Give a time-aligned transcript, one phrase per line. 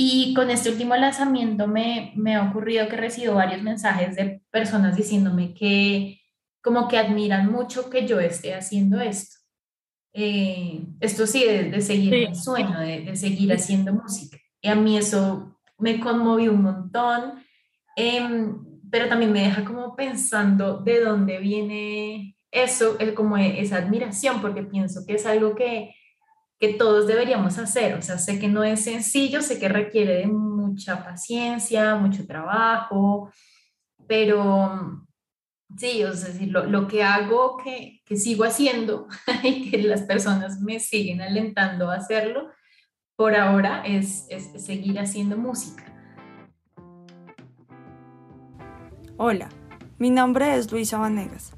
[0.00, 4.96] Y con este último lanzamiento me, me ha ocurrido que recibo varios mensajes de personas
[4.96, 6.20] diciéndome que
[6.62, 9.38] como que admiran mucho que yo esté haciendo esto.
[10.12, 14.38] Eh, esto sí, de, seguir el sueño, de, de, seguir haciendo música.
[14.60, 17.44] Y a mí eso me conmovió un montón,
[17.96, 18.52] eh,
[18.92, 24.62] pero también me deja como pensando de dónde viene eso, el, como esa admiración, porque
[24.62, 25.92] pienso que es algo que
[26.58, 27.94] que todos deberíamos hacer.
[27.94, 33.30] O sea, sé que no es sencillo, sé que requiere de mucha paciencia, mucho trabajo,
[34.06, 35.06] pero
[35.76, 39.06] sí, o sea, lo, lo que hago, que, que sigo haciendo
[39.42, 42.50] y que las personas me siguen alentando a hacerlo,
[43.16, 45.84] por ahora es, es seguir haciendo música.
[49.16, 49.48] Hola,
[49.98, 51.57] mi nombre es Luisa Vanegas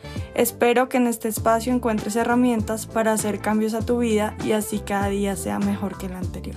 [0.33, 4.79] Espero que en este espacio encuentres herramientas para hacer cambios a tu vida y así
[4.79, 6.55] cada día sea mejor que el anterior.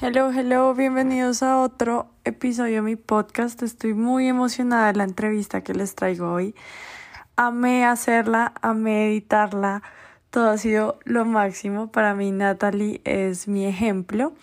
[0.00, 3.60] Hello, hello, bienvenidos a otro episodio de mi podcast.
[3.64, 6.54] Estoy muy emocionada de la entrevista que les traigo hoy.
[7.34, 9.82] Amé hacerla, amé editarla,
[10.30, 11.90] todo ha sido lo máximo.
[11.90, 14.34] Para mí Natalie es mi ejemplo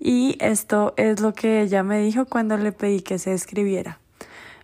[0.00, 3.98] y esto es lo que ella me dijo cuando le pedí que se escribiera.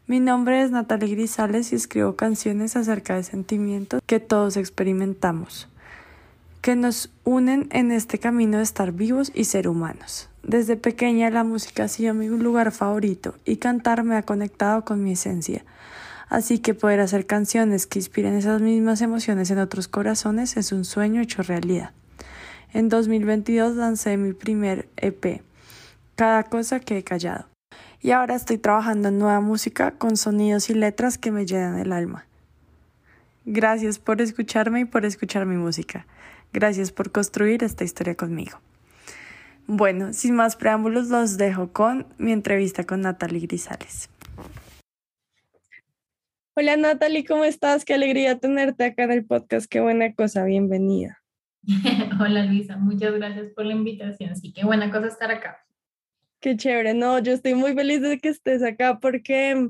[0.06, 5.69] Mi nombre es Natalie Grisales y escribo canciones acerca de sentimientos que todos experimentamos,
[6.62, 10.31] que nos unen en este camino de estar vivos y ser humanos.
[10.42, 15.03] Desde pequeña la música ha sido mi lugar favorito y cantar me ha conectado con
[15.03, 15.64] mi esencia.
[16.29, 20.85] Así que poder hacer canciones que inspiren esas mismas emociones en otros corazones es un
[20.85, 21.91] sueño hecho realidad.
[22.77, 25.41] En 2022 lancé mi primer EP,
[26.14, 27.47] Cada cosa que he callado.
[28.03, 31.91] Y ahora estoy trabajando en nueva música con sonidos y letras que me llenan el
[31.91, 32.27] alma.
[33.47, 36.07] Gracias por escucharme y por escuchar mi música.
[36.53, 38.59] Gracias por construir esta historia conmigo.
[39.67, 44.11] Bueno, sin más preámbulos, los dejo con mi entrevista con Natalie Grisales.
[46.55, 47.86] Hola Natalie, ¿cómo estás?
[47.86, 49.65] Qué alegría tenerte acá en el podcast.
[49.67, 51.23] Qué buena cosa, bienvenida.
[52.21, 54.37] Hola Luisa, muchas gracias por la invitación.
[54.37, 55.65] Sí, qué buena cosa estar acá.
[56.41, 59.69] Qué chévere, no, yo estoy muy feliz de que estés acá porque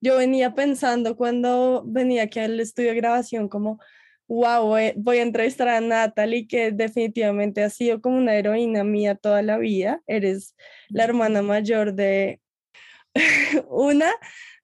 [0.00, 3.78] yo venía pensando cuando venía aquí al estudio de grabación como,
[4.26, 9.42] wow, voy a entrevistar a Natalie, que definitivamente ha sido como una heroína mía toda
[9.42, 10.00] la vida.
[10.06, 10.56] Eres
[10.88, 12.40] la hermana mayor de
[13.68, 14.10] una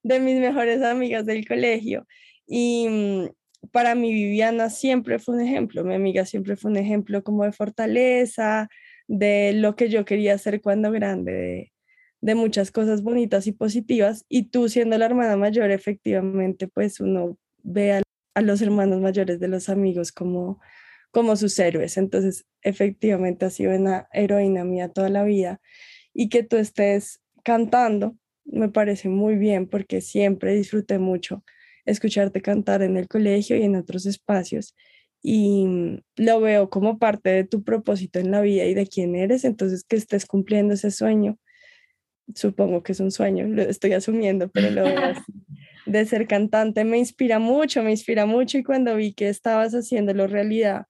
[0.02, 2.06] de mis mejores amigas del colegio.
[2.46, 3.28] Y mm,
[3.72, 7.52] para mí Viviana siempre fue un ejemplo, mi amiga siempre fue un ejemplo como de
[7.52, 8.68] fortaleza,
[9.06, 11.72] de lo que yo quería hacer cuando grande,
[12.20, 14.24] de, muchas cosas bonitas y positivas.
[14.28, 17.92] Y tú siendo la hermana mayor, efectivamente, pues uno ve
[18.34, 20.60] a, los hermanos mayores de los amigos como,
[21.10, 21.96] como sus héroes.
[21.96, 25.60] Entonces, efectivamente ha sido una heroína mía toda la vida.
[26.14, 31.44] Y que tú estés cantando, me parece muy bien porque siempre disfruté mucho
[31.90, 34.74] escucharte cantar en el colegio y en otros espacios.
[35.22, 39.44] Y lo veo como parte de tu propósito en la vida y de quién eres,
[39.44, 41.38] entonces que estés cumpliendo ese sueño,
[42.34, 44.94] supongo que es un sueño, lo estoy asumiendo, pero lo veo
[45.86, 50.26] de ser cantante me inspira mucho, me inspira mucho y cuando vi que estabas haciéndolo
[50.26, 50.86] realidad,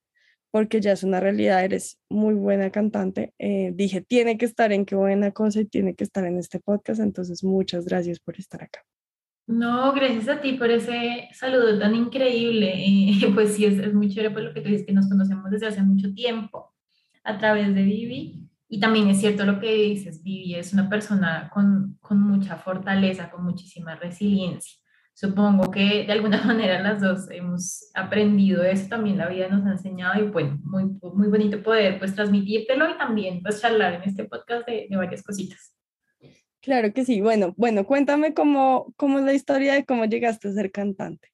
[0.50, 4.84] porque ya es una realidad, eres muy buena cantante, eh, dije, tiene que estar en
[4.84, 8.62] qué buena cosa y tiene que estar en este podcast, entonces muchas gracias por estar
[8.62, 8.84] acá.
[9.50, 12.72] No, gracias a ti por ese saludo tan increíble.
[13.34, 15.82] pues sí, es, muy chévere por lo que tú dices, que nos conocemos desde hace
[15.82, 16.72] mucho tiempo
[17.24, 18.48] a través de Vivi.
[18.68, 23.28] Y también es cierto lo que dices, Vivi es una persona con, con mucha fortaleza,
[23.28, 24.78] con muchísima resiliencia.
[25.14, 29.72] Supongo que de alguna manera las dos hemos aprendido eso, también la vida nos ha
[29.72, 34.22] enseñado y bueno, muy, muy bonito poder pues transmitírtelo y también pues charlar en este
[34.26, 35.74] podcast de, de varias cositas.
[36.60, 37.20] Claro que sí.
[37.20, 41.28] Bueno, bueno, cuéntame cómo, cómo es la historia de cómo llegaste a ser cantante,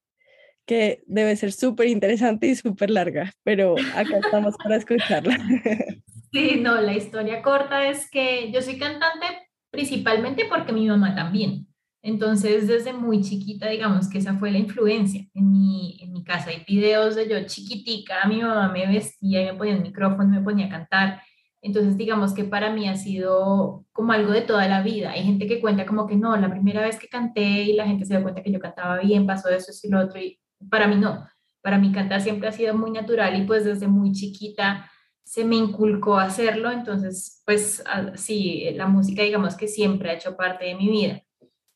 [0.65, 5.37] que debe ser súper interesante y súper larga, pero acá estamos para escucharla.
[6.33, 9.27] Sí, no, la historia corta es que yo soy cantante
[9.71, 11.67] principalmente porque mi mamá también.
[12.03, 15.27] Entonces, desde muy chiquita, digamos que esa fue la influencia.
[15.35, 19.47] En mi, en mi casa hay videos de yo chiquitica, mi mamá me vestía y
[19.47, 21.23] me ponía el micrófono, me ponía a cantar.
[21.63, 25.11] Entonces, digamos que para mí ha sido como algo de toda la vida.
[25.13, 28.05] Hay gente que cuenta como que no, la primera vez que canté y la gente
[28.05, 30.39] se dio cuenta que yo cantaba bien, pasó eso y lo otro, y
[30.71, 31.27] para mí no.
[31.63, 34.89] Para mí cantar siempre ha sido muy natural y pues desde muy chiquita
[35.25, 36.71] se me inculcó hacerlo.
[36.71, 37.83] Entonces, pues
[38.15, 41.23] sí, la música digamos que siempre ha hecho parte de mi vida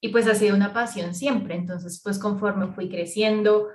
[0.00, 1.56] y pues ha sido una pasión siempre.
[1.56, 3.69] Entonces, pues conforme fui creciendo,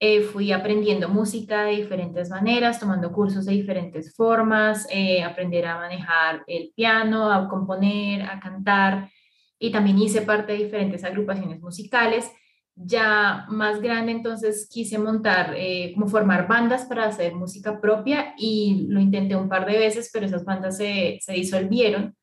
[0.00, 5.76] eh, fui aprendiendo música de diferentes maneras, tomando cursos de diferentes formas, eh, aprender a
[5.76, 9.10] manejar el piano, a componer, a cantar
[9.58, 12.30] y también hice parte de diferentes agrupaciones musicales.
[12.76, 18.86] Ya más grande, entonces quise montar, eh, como formar bandas para hacer música propia y
[18.88, 22.14] lo intenté un par de veces, pero esas bandas se, se disolvieron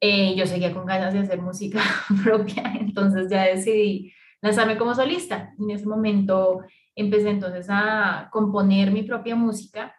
[0.00, 1.80] eh, yo seguía con ganas de hacer música
[2.24, 5.52] propia, entonces ya decidí lanzarme como solista.
[5.58, 6.60] En ese momento
[7.00, 9.94] empecé entonces a componer mi propia música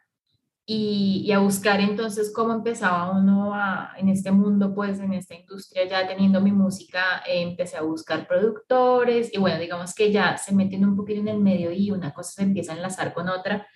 [0.66, 3.54] y, a buscar entonces cómo empezaba uno
[3.98, 8.28] en este mundo, pues en esta industria, ya teniendo mi música, eh, empecé a buscar
[8.28, 12.14] productores y bueno, digamos que ya se meten un poquito en el medio y una
[12.14, 13.68] cosa se empieza a enlazar con otra.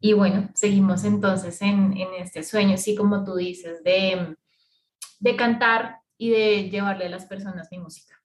[0.00, 4.34] Y bueno, seguimos entonces en, en este sueño, así como tú dices, de
[5.22, 8.20] de cantar y de llevarle a las personas mi música.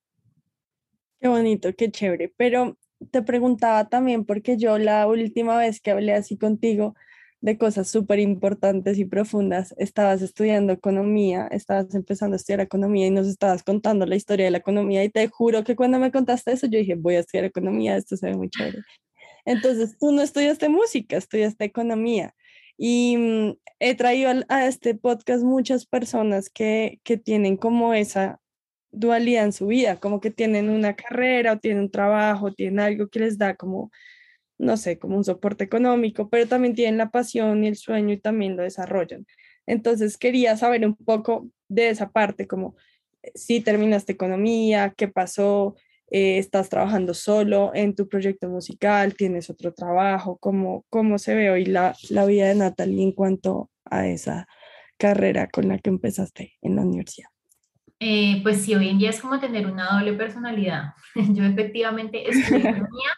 [1.20, 2.34] Qué bonito, qué chévere.
[2.36, 2.76] Pero
[3.12, 6.96] te preguntaba también, porque yo la última vez que hablé así contigo
[7.42, 13.12] de cosas súper importantes y profundas, estabas estudiando economía, estabas empezando a estudiar economía y
[13.12, 16.52] nos estabas contando la historia de la economía y te juro que cuando me contaste
[16.52, 18.80] eso yo dije, voy a estudiar economía, esto se ve muy chévere.
[19.46, 22.36] Entonces, tú no estudiaste música, estudiaste economía.
[22.78, 28.42] Y mm, he traído a, este podcast muchas personas que, que tienen como esa
[29.00, 33.08] dualidad en su vida, como que tienen una carrera o tienen un trabajo, tienen algo
[33.10, 33.92] que les da como,
[34.58, 38.20] no sé, como un soporte económico, pero también tienen la pasión y el sueño y
[38.20, 39.26] también lo desarrollan.
[39.66, 42.76] Entonces quería saber un poco de esa parte, como
[43.24, 45.76] eh, si terminaste economía, qué pasó,
[46.10, 51.50] eh, estás trabajando solo en tu proyecto musical, tienes otro trabajo, cómo, cómo se ve
[51.52, 54.48] hoy la, la vida de Natalie en cuanto a esa
[54.98, 57.30] carrera con la que empezaste en la universidad.
[58.00, 60.94] Eh, pues sí, hoy en día es como tener una doble personalidad.
[61.16, 63.10] Yo efectivamente estudié economía,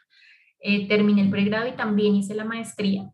[0.60, 3.10] eh, terminé el pregrado y también hice la maestría.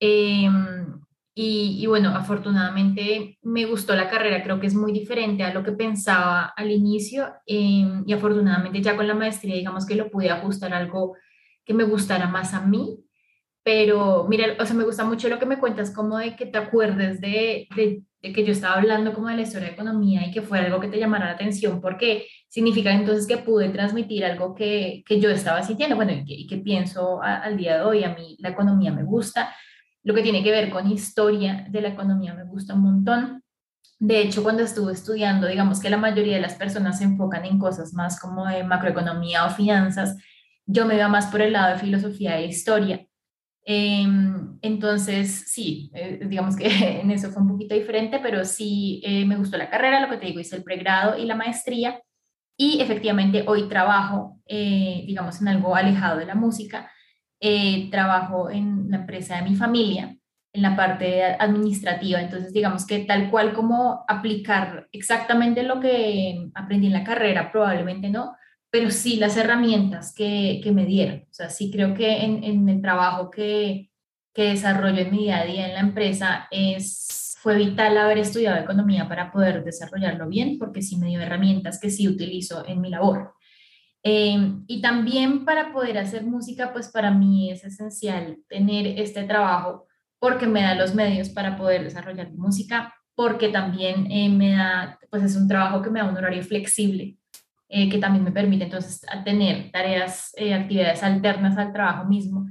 [0.00, 1.00] Em,
[1.34, 5.72] y, bueno, afortunadamente me gustó la carrera, creo que es muy diferente a lo que
[5.72, 10.74] pensaba al inicio em, y afortunadamente ya con la maestría digamos que lo pude ajustar
[10.74, 11.16] a algo
[11.64, 12.98] que me gustara más a mí,
[13.62, 16.58] pero mira, o sea, me gusta mucho lo que me cuentas como de que te
[16.58, 18.02] acuerdes de, de,
[18.32, 20.88] que yo estaba hablando como de la historia de economía y que fue algo que
[20.88, 25.62] te llamara la atención porque significa entonces que pude transmitir algo que, que yo estaba
[25.62, 29.54] sintiendo, bueno, y que, pienso al día de hoy, a mí la economía me gusta
[30.02, 33.42] lo que tiene que ver con historia de la economía me gusta un montón.
[33.98, 37.58] De hecho, cuando estuve estudiando, digamos que la mayoría de las personas se enfocan en
[37.58, 40.16] cosas más como de macroeconomía o finanzas.
[40.64, 43.06] Yo me iba más por el lado de filosofía e historia.
[43.64, 46.66] Em, entonces, sí, eh, digamos que
[47.00, 50.16] en eso fue un poquito diferente, pero sí eh, me gustó la carrera, lo que
[50.16, 52.00] te digo, hice el pregrado y la maestría.
[52.56, 56.90] Y efectivamente hoy trabajo, eh, digamos, en algo alejado de la música,
[57.90, 60.14] trabajo en la empresa de mi familia,
[60.52, 62.20] en la parte administrativa.
[62.20, 68.10] Entonces, digamos que tal cual como aplicar exactamente lo que aprendí en la carrera, probablemente
[68.10, 68.34] no,
[68.70, 71.26] pero sí las herramientas que, que me dieron.
[71.30, 73.90] O sea, sí creo que en, en el trabajo que,
[74.32, 78.60] que desarrollo en mi día a día en la empresa es, fue vital haber estudiado
[78.60, 82.90] economía para poder desarrollarlo bien, porque sí me dio herramientas que sí utilizo en mi
[82.90, 83.34] labor.
[84.02, 89.86] Em, y también para poder hacer música, pues para mí es esencial tener este trabajo
[90.18, 95.22] porque me da los medios para poder desarrollar música, porque también eh, me da, pues
[95.24, 97.16] es un trabajo que me da un horario flexible,
[97.70, 102.50] eh, que también me permite entonces tener tareas, eh, actividades alternas al trabajo mismo.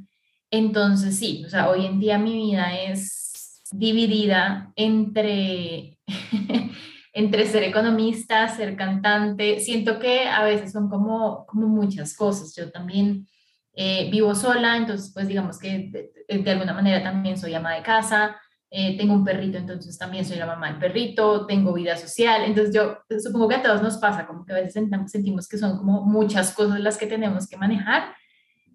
[0.49, 5.99] Entonces sí, o sea, hoy en día mi vida es dividida entre
[7.13, 12.55] entre ser economista, ser cantante, siento que a veces son como, como muchas cosas.
[12.55, 13.27] Yo también
[13.73, 18.39] eh, vivo sola, entonces pues digamos que de, alguna manera también soy ama de casa,
[18.71, 22.73] eh, tengo un perrito, entonces también soy la mamá del perrito, tengo vida social, entonces
[22.73, 26.03] yo supongo que a todos nos pasa, como que a veces sentimos que son como
[26.03, 28.13] muchas cosas las que tenemos que manejar.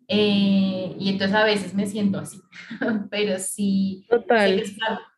[0.06, 2.38] Eh, y entonces a veces me siento así,
[3.10, 4.62] pero sí, Total.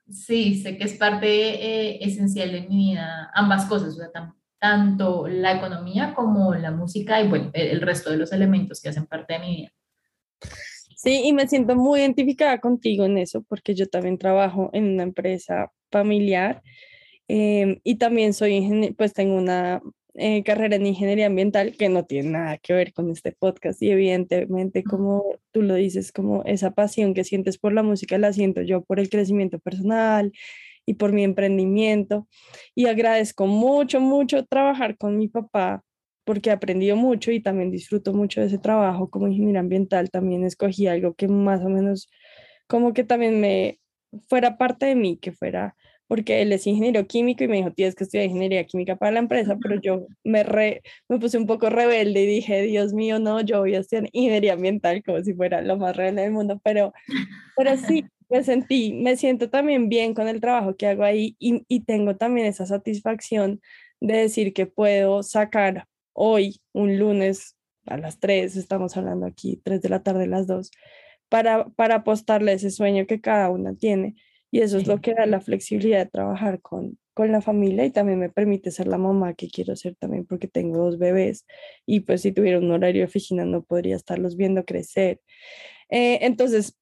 [0.08, 4.10] Sí, sé que es parte eh, esencial de mi vida, ambas cosas, o sea,
[4.60, 9.06] tanto la economía como la música y bueno, el resto de los elementos que hacen
[9.06, 9.72] parte de mi vida.
[10.96, 15.02] Sí, y me siento muy identificada contigo en eso, porque yo también trabajo en una
[15.02, 16.62] empresa familiar
[17.28, 19.82] em, y también soy, pues tengo una
[20.14, 23.90] eh, carrera en ingeniería ambiental que no tiene nada que ver con este podcast y
[23.90, 28.62] evidentemente como tú lo dices, como esa pasión que sientes por la música la siento
[28.62, 30.32] yo por el crecimiento personal
[30.86, 32.28] y por mi emprendimiento
[32.74, 35.82] y agradezco mucho, mucho trabajar con mi papá
[36.26, 40.10] porque he aprendido mucho y también disfruto mucho de ese trabajo como ingeniero ambiental.
[40.10, 42.10] También escogí algo que más o menos
[42.66, 43.78] como que también me
[44.28, 45.76] fuera parte de mí, que fuera,
[46.08, 49.20] porque él es ingeniero químico y me dijo, tienes que estudiar ingeniería química para la
[49.20, 53.40] empresa, pero yo me, re, me puse un poco rebelde y dije, Dios mío, no,
[53.40, 56.92] yo voy a estudiar ingeniería ambiental como si fuera lo más rebelde del mundo, pero,
[57.56, 61.64] pero sí, me sentí, me siento también bien con el trabajo que hago ahí y,
[61.68, 63.60] y tengo también esa satisfacción
[64.00, 67.56] de decir que puedo sacar hoy, un lunes
[67.86, 70.70] a las 3, estamos hablando aquí, 3 de la tarde, las 2,
[71.28, 74.16] para, para apostarle ese sueño que cada una tiene.
[74.50, 77.90] Y eso es lo que da la flexibilidad de trabajar con, con la familia y
[77.90, 81.46] también me permite ser la mamá que quiero ser también porque tengo dos bebés
[81.84, 85.20] y pues si tuviera un horario de oficina no podría estarlos viendo crecer.
[85.90, 86.78] Eh, entonces,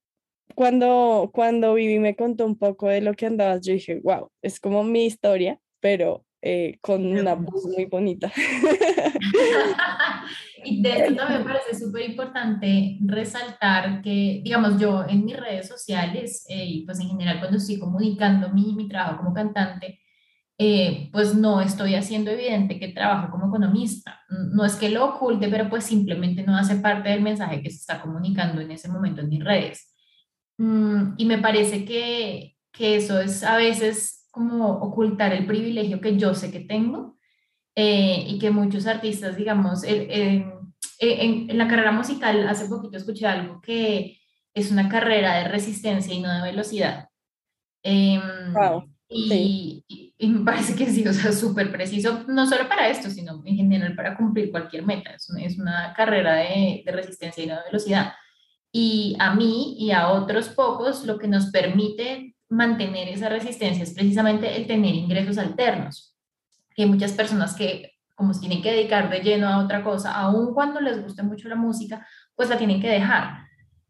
[0.54, 4.60] cuando, cuando Vivi me contó un poco de lo que andabas, yo dije, wow, es
[4.60, 8.30] como mi historia, pero eh, con una voz muy bonita.
[10.62, 15.66] y de esto también me parece súper importante resaltar que, digamos, yo en mis redes
[15.66, 20.00] sociales eh, y pues en general cuando estoy comunicando mi, mi trabajo como cantante,
[20.58, 24.20] eh, pues no estoy haciendo evidente que trabajo como economista.
[24.28, 27.78] No es que lo oculte, pero pues simplemente no hace parte del mensaje que se
[27.78, 29.94] está comunicando en ese momento en mis redes.
[30.58, 36.16] Mm, y me parece que, que eso es a veces como ocultar el privilegio que
[36.18, 37.16] yo sé que tengo
[37.76, 40.52] eh, y que muchos artistas, digamos, en,
[41.56, 44.18] la carrera musical, hace poquito escuché algo que
[44.52, 47.08] es una carrera de resistencia y no de velocidad.
[47.84, 48.82] wow.
[48.82, 49.84] Em, y,
[50.18, 53.94] me parece que sí, o sea, súper preciso, no solo para esto, sino en general
[53.94, 55.10] para cumplir cualquier meta.
[55.14, 58.14] Es una, es una carrera de, de resistencia y no de velocidad.
[58.72, 63.92] Y a mí y a otros pocos lo que nos permite mantener esa resistencia es
[63.92, 66.16] precisamente el tener ingresos alternos.
[66.74, 70.14] Que hay muchas personas que como se tienen que dedicar de lleno a otra cosa,
[70.14, 73.44] aun cuando les guste mucho la música, pues la tienen que dejar.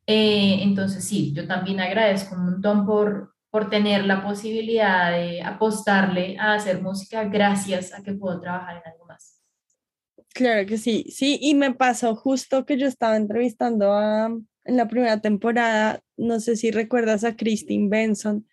[0.06, 6.36] Eh, entonces sí, yo también agradezco un montón por, por tener la posibilidad de apostarle
[6.38, 9.40] a hacer música gracias a que puedo trabajar en algo más.
[10.32, 14.26] Claro que sí, sí, y me pasó justo que yo estaba entrevistando a,
[14.64, 18.46] en la primera temporada, no sé si recuerdas a Christine Benson,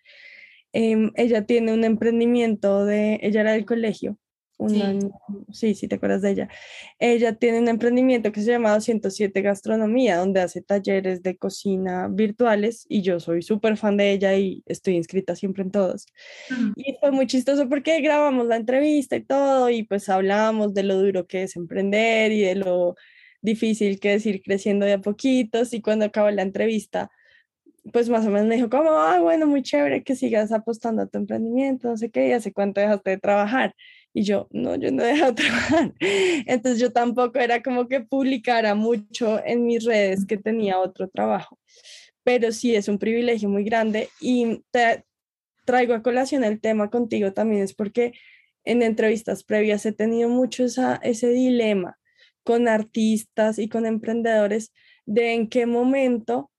[0.72, 4.18] em, ella tiene un emprendimiento de, ella era del colegio,
[5.52, 5.74] sí.
[5.74, 6.48] sí, te acuerdas de ella.
[6.98, 12.86] Ella tiene un emprendimiento que se llama 207 Gastronomía, donde hace talleres de cocina virtuales
[12.88, 16.06] y yo soy súper fan de ella y estoy inscrita siempre en todos.
[16.76, 20.96] Y fue muy chistoso porque grabamos la entrevista y todo y pues hablamos de lo
[20.98, 22.94] duro que es emprender y de lo
[23.40, 27.10] difícil que es ir creciendo de a poquitos y cuando acabó la entrevista,
[27.92, 31.06] pues más o menos me dijo como, ah, bueno, muy chévere que sigas apostando a
[31.06, 33.74] tu emprendimiento, no sé qué, y hace cuánto dejaste de trabajar.
[34.14, 35.94] Y yo, no, yo no he dejado de trabajar.
[36.46, 41.58] Entonces yo tampoco era como que publicara mucho en mis redes que tenía otro trabajo.
[42.22, 45.04] Pero sí es un privilegio muy grande y te
[45.64, 48.12] traigo a colación el tema contigo también es porque
[48.64, 51.98] en entrevistas previas he tenido mucho esa, ese dilema
[52.44, 54.72] con artistas y con emprendedores
[55.04, 56.50] de en qué momento,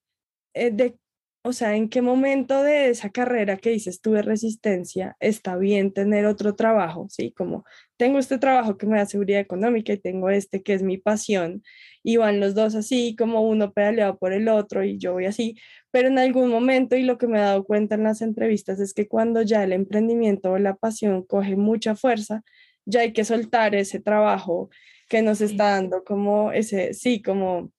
[0.53, 0.98] eh, de,
[1.45, 6.25] o sea, en qué momento de esa carrera que dices tuve resistencia, está bien tener
[6.25, 7.33] otro trabajo, ¿sí?
[7.33, 7.65] Como
[7.97, 11.62] tengo este trabajo que me da seguridad económica y tengo este que es mi pasión,
[12.01, 15.57] y van los dos así, como uno pedaleado por el otro y yo voy así,
[15.91, 18.93] pero en algún momento, y lo que me he dado cuenta en las entrevistas es
[18.93, 22.41] que cuando ya el emprendimiento o la pasión coge mucha fuerza,
[22.85, 24.69] ya hay que soltar ese trabajo
[25.09, 27.71] que nos está dando como ese, sí, como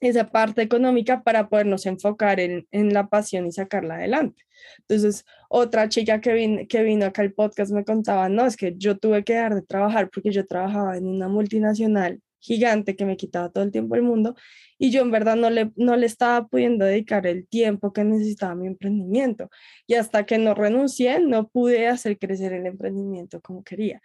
[0.00, 4.44] esa parte económica para podernos enfocar en, en la pasión y sacarla adelante.
[4.80, 8.74] Entonces, otra chica que, vin, que vino acá al podcast me contaba, no, es que
[8.76, 13.16] yo tuve que dejar de trabajar porque yo trabajaba en una multinacional gigante que me
[13.16, 14.36] quitaba todo el tiempo del mundo
[14.78, 18.54] y yo en verdad no le, no le estaba pudiendo dedicar el tiempo que necesitaba
[18.54, 19.50] mi emprendimiento.
[19.86, 24.00] Y hasta que no renuncié, no pude hacer crecer el emprendimiento como quería.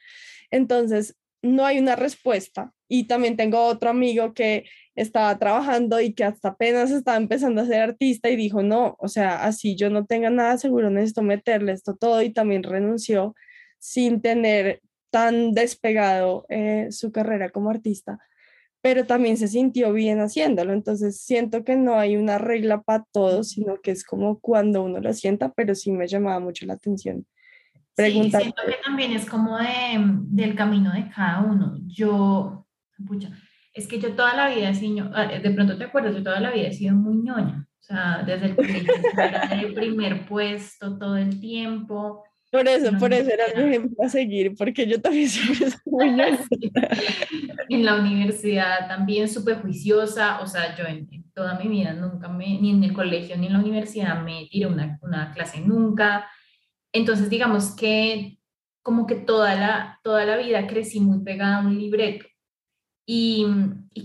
[0.49, 2.73] Entonces, no hay una respuesta.
[2.87, 7.65] Y también tengo otro amigo que estaba trabajando y que hasta apenas estaba empezando a
[7.65, 11.71] ser artista y dijo, no, o sea, así yo no tenga nada seguro, necesito meterle
[11.71, 13.33] esto todo y también renunció
[13.79, 18.19] sin tener tan despegado eh, su carrera como artista,
[18.81, 20.73] pero también se sintió bien haciéndolo.
[20.73, 24.99] Entonces siento que no hay una regla para todos, sino que es como cuando uno
[24.99, 27.25] lo sienta, pero sí me llamaba mucho la atención.
[27.95, 28.37] Pregunta.
[28.39, 31.77] Sí, siento que también es como de, del camino de cada uno.
[31.87, 32.65] Yo,
[33.07, 33.31] pucha,
[33.73, 36.39] es que yo toda la vida he sido, ah, de pronto te acuerdas, yo toda
[36.39, 37.67] la vida he sido muy ñoña.
[37.79, 42.23] O sea, desde el primer puesto todo el tiempo.
[42.51, 46.21] Por eso, por eso era mi ejemplo a seguir, porque yo también siempre soy muy
[47.69, 52.59] En la universidad también súper juiciosa, o sea, yo en, toda mi vida nunca me,
[52.59, 56.29] ni en el colegio ni en la universidad me tiré una, una clase nunca.
[56.93, 58.37] Entonces, digamos que
[58.83, 62.25] como que toda la, toda la vida crecí muy pegada a un libreto.
[63.05, 63.45] Y,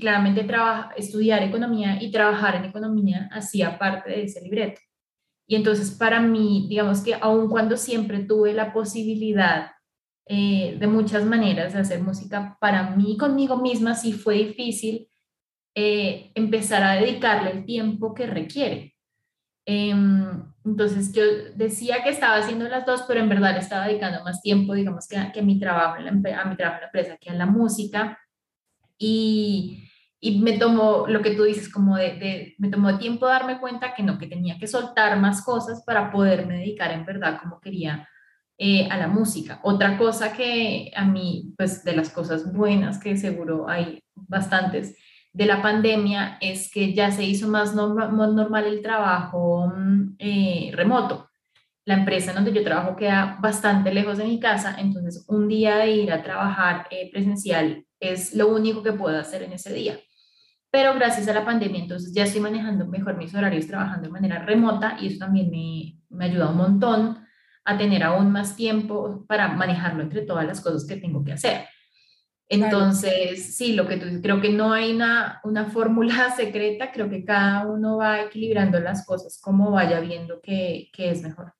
[0.00, 4.80] claramente trabaja, estudiar economía y trabajar en economía hacía parte de ese libreto.
[5.46, 9.70] Y entonces para mí, digamos que aun cuando siempre tuve la posibilidad
[10.26, 15.08] eh, de muchas maneras de hacer música, para mí conmigo misma sí fue difícil
[15.76, 18.95] eh, empezar a dedicarle el tiempo que requiere.
[19.68, 21.22] Em, entonces yo
[21.56, 25.08] decía que estaba haciendo las dos, pero en verdad le estaba dedicando más tiempo, digamos,
[25.08, 26.22] que, que a, mi trabajo a mi
[26.56, 28.18] trabajo en la empresa, que a la música.
[28.98, 29.86] Y,
[30.20, 34.02] y me tomó lo que tú dices, como de, me tomó tiempo darme cuenta que
[34.02, 38.08] no, que tenía que soltar más cosas para poderme dedicar en verdad como quería
[38.58, 39.60] eh, a la música.
[39.62, 44.96] Otra cosa que a mí, pues de las cosas buenas, que seguro hay bastantes
[45.36, 51.28] de la pandemia, es que ya se hizo más, normal el trabajo mm, eh, remoto.
[51.84, 55.76] La empresa en donde yo trabajo queda bastante lejos de mi casa, entonces un día
[55.76, 59.98] de ir a trabajar eh, presencial es lo único que puedo hacer en ese día
[60.70, 64.44] pero gracias a la pandemia entonces ya estoy manejando mejor mis horarios trabajando de manera
[64.44, 67.26] remota y eso también me, me ayuda un montón
[67.64, 71.66] a tener aún más tiempo para manejarlo entre todas las cosas que tengo que hacer.
[72.48, 77.24] Entonces, sí, lo que tú creo que no hay una, una fórmula secreta, creo que
[77.24, 81.54] cada uno va equilibrando las cosas como vaya viendo que, que es mejor.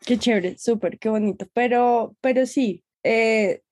[0.00, 1.46] Qué chévere, súper, qué bonito.
[1.52, 3.62] Pero, pero sí, eh,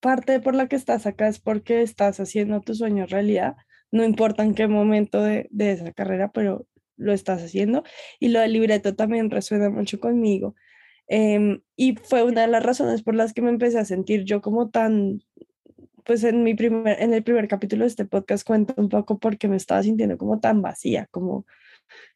[0.00, 3.56] parte por la que estás acá es porque estás haciendo tu sueño realidad
[3.92, 7.84] no importa en qué momento de, esa carrera, pero lo estás haciendo.
[8.18, 10.56] Y lo del libreto también resuena mucho conmigo.
[11.06, 14.40] Em, y fue una de las razones por las que me empecé a sentir yo
[14.40, 15.22] como tan,
[16.04, 19.48] pues en, mi primer, en el primer capítulo de este podcast cuento un poco porque
[19.48, 21.46] me estaba sintiendo como tan vacía, como,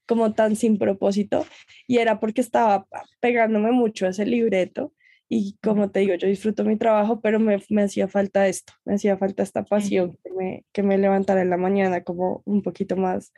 [0.07, 1.46] como tan sin propósito.
[1.87, 2.87] Y era porque estaba
[3.20, 4.92] pegándome mucho a ese libreto
[5.29, 8.94] y como te digo, yo disfruto mi trabajo, pero me, me hacía falta esto, me
[8.94, 12.96] hacía falta esta pasión que me, que me levantara en la mañana como un poquito
[12.96, 13.33] más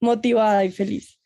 [0.00, 1.18] motivada y feliz.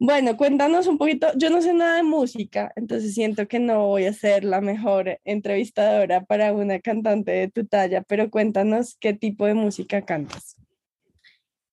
[0.00, 4.04] Bueno, cuéntanos un poquito, yo no sé nada de música, entonces siento que no voy
[4.04, 9.44] a ser la mejor entrevistadora para una cantante de tu talla, pero cuéntanos qué tipo
[9.46, 10.56] de música cantas.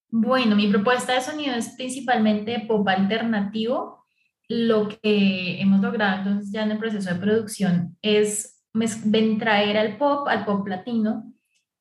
[0.10, 4.06] Bueno, mi propuesta de sonido es principalmente pop alternativo,
[4.48, 8.64] lo que hemos logrado entonces ya en el proceso de producción es
[9.40, 11.32] traer al pop, al pop latino,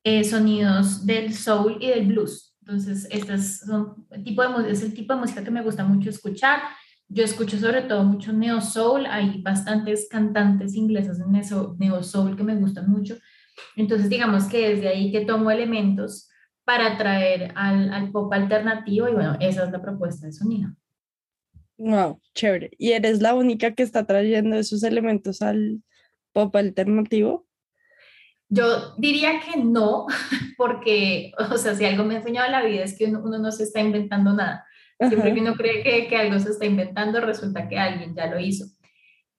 [0.05, 2.54] eh, sonidos del soul y del blues.
[2.66, 6.09] Entonces, estas son el tipo de, es el tipo de música que me gusta mucho
[6.09, 6.61] escuchar.
[7.09, 12.35] Yo escucho sobre todo mucho neo soul, hay bastantes cantantes inglesas en eso, neo soul
[12.35, 13.16] que me gustan mucho.
[13.77, 16.31] Entonces, digamos que desde ahí que tomo elementos
[16.64, 20.70] para traer al, al pop alternativo y bueno, esa es la propuesta de sonido.
[21.77, 22.70] Wow, chévere.
[22.79, 25.83] ¿Y eres la única que está trayendo esos elementos al
[26.33, 27.46] pop alternativo?
[28.55, 30.07] Yo diría que no,
[30.57, 33.64] porque, o sea, si algo me ha enseñado la vida es que uno, no se
[33.64, 34.64] está inventando nada.
[34.99, 38.38] Siempre que uno cree que, que, algo se está inventando, resulta que alguien ya lo
[38.38, 38.67] hizo.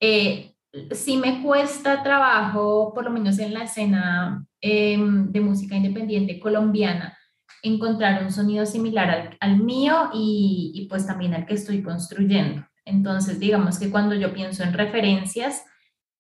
[0.02, 0.56] Eh,
[0.92, 7.18] sí me cuesta trabajo, por lo menos en la escena em, de música independiente colombiana,
[7.64, 12.66] encontrar un sonido similar al, mío y, pues también al que estoy construyendo.
[12.84, 15.64] Entonces, digamos que cuando yo pienso en referencias,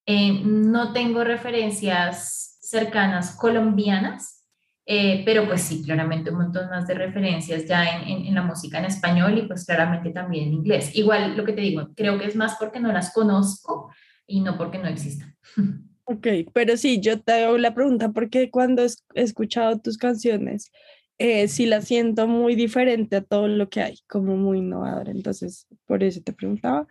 [0.08, 4.44] eh, no tengo referencias cercanas colombianas,
[4.88, 8.86] eh, pero pues sí, claramente un montón más de referencias ya en, la música en
[8.86, 10.96] español y pues claramente también en inglés.
[10.96, 13.92] Igual lo que te digo, creo que es más porque no las conozco
[14.28, 15.36] y no porque no existan.
[16.08, 20.72] Ok, pero sí, yo te hago la pregunta porque cuando he escuchado tus canciones,
[21.18, 25.10] eh, sí la siento muy diferente a todo lo que hay, como muy innovadora.
[25.10, 26.86] Entonces, por eso te preguntaba.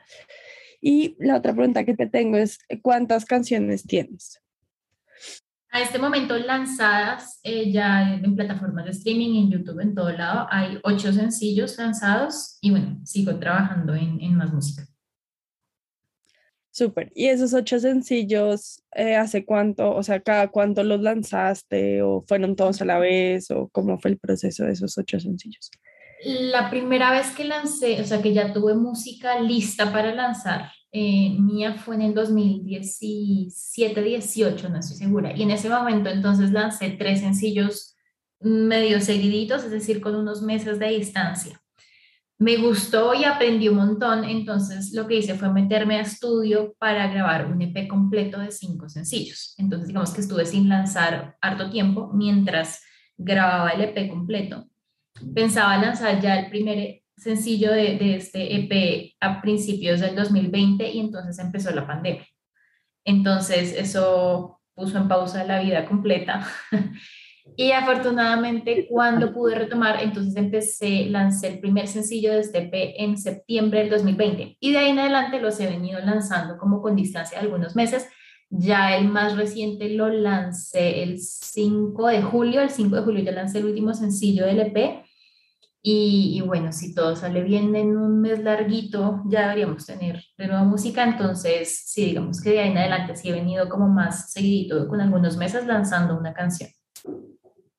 [0.80, 4.42] Y la otra pregunta que te tengo es, ¿cuántas canciones tienes?
[5.74, 10.46] A este momento lanzadas eh, ya en plataformas de streaming, en YouTube, en todo lado,
[10.48, 14.86] hay ocho sencillos lanzados y bueno, sigo trabajando en, en más música.
[16.70, 17.10] Súper.
[17.12, 22.54] ¿Y esos ocho sencillos, eh, hace cuánto, o sea, cada cuánto los lanzaste o fueron
[22.54, 25.72] todos a la vez o cómo fue el proceso de esos ocho sencillos?
[26.24, 31.36] La primera vez que lancé, o sea, que ya tuve música lista para lanzar, eh,
[31.38, 35.36] mía fue en el 2017-18, no estoy segura.
[35.36, 37.96] Y en ese momento entonces lancé tres sencillos
[38.40, 41.60] medio seguiditos, es decir, con unos meses de distancia
[42.38, 47.06] me gustó y aprendí un montón, entonces lo que hice fue meterme a estudio para
[47.08, 49.54] grabar un EP completo de cinco sencillos.
[49.56, 52.82] Entonces digamos que estuve sin lanzar harto tiempo mientras
[53.16, 54.66] grababa el EP completo.
[55.32, 61.00] Pensaba lanzar ya el primer sencillo de, de este EP a principios del 2020 y
[61.00, 62.26] entonces empezó la pandemia.
[63.04, 66.46] Entonces eso puso en pausa la vida completa
[67.56, 73.18] Y afortunadamente cuando pude retomar, entonces empecé, lancé el primer sencillo de este EP en
[73.18, 77.38] septiembre del 2020 y de ahí en adelante los he venido lanzando como con distancia
[77.38, 78.08] de algunos meses.
[78.50, 83.32] Ya el más reciente lo lancé el 5 de julio, el 5 de julio ya
[83.32, 85.04] lancé el último sencillo del EP
[85.86, 90.46] y, y, bueno, si todo sale bien en un mes larguito, ya deberíamos tener de
[90.46, 91.04] nuevo música.
[91.04, 95.02] Entonces, sí, digamos que de ahí en adelante sí he venido como más seguidito con
[95.02, 96.70] algunos meses lanzando una canción.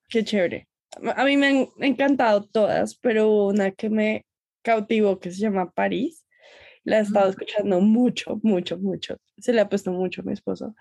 [0.08, 0.68] Qué chévere.
[1.16, 4.24] A mí me han encantado todas, pero una que me
[4.62, 6.28] cautivó que se llama París.
[6.84, 9.18] La he estado escuchando mucho, mucho, mucho.
[9.40, 10.76] Se le ha puesto mucho a mi esposo.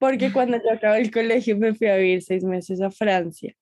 [0.00, 3.54] Porque cuando yo acabé el colegio me fui a vivir seis meses a Francia.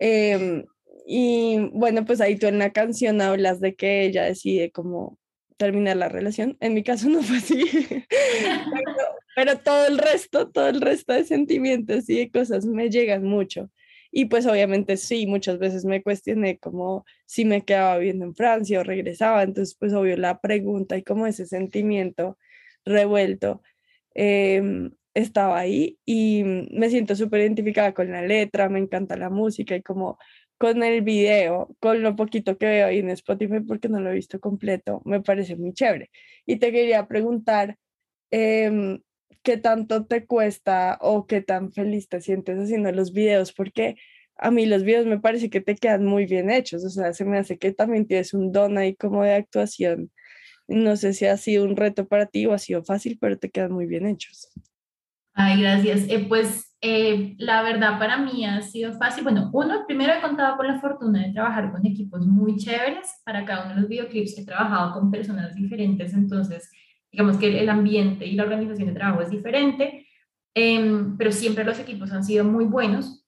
[0.00, 0.64] Em,
[1.06, 5.18] y bueno, pues ahí tú en la canción hablas de que ella decide cómo
[5.56, 6.56] terminar la relación.
[6.60, 7.64] En mi caso no fue así.
[8.08, 8.92] pero,
[9.36, 13.70] pero, todo el resto, todo el resto de sentimientos y de cosas me llegan mucho.
[14.12, 18.80] Y pues obviamente sí, muchas veces me cuestioné como si me quedaba viviendo en Francia
[18.80, 22.36] o regresaba, entonces pues obvio la pregunta y como ese sentimiento
[22.84, 23.62] revuelto
[24.14, 29.76] em, estaba ahí y me siento súper identificada con la letra, me encanta la música
[29.76, 30.18] y como
[30.60, 34.14] con el video, con lo poquito que veo ahí en Spotify porque no lo he
[34.14, 36.10] visto completo, me parece muy chévere.
[36.44, 37.78] Y te quería preguntar,
[38.30, 39.00] eh,
[39.42, 43.96] qué tanto te cuesta o qué tan feliz te sientes haciendo los videos, porque
[44.36, 47.24] a mí los videos me parece que te quedan muy bien hechos, o sea, se
[47.24, 50.10] me hace que también tienes un don ahí como de actuación.
[50.68, 53.48] No sé si ha sido un reto para ti o ha sido fácil, pero te
[53.48, 54.52] quedan muy bien hechos.
[55.32, 56.02] Ay, gracias.
[56.10, 59.22] Eh, pues eh, la verdad para mí ha sido fácil.
[59.22, 63.20] Bueno, uno, primero he contado con la fortuna de trabajar con equipos muy chéveres.
[63.24, 66.70] Para cada uno de los videoclips he trabajado con personas diferentes, entonces
[67.12, 70.06] digamos que el ambiente y la organización de trabajo es diferente,
[70.54, 73.26] em, pero siempre los equipos han sido muy buenos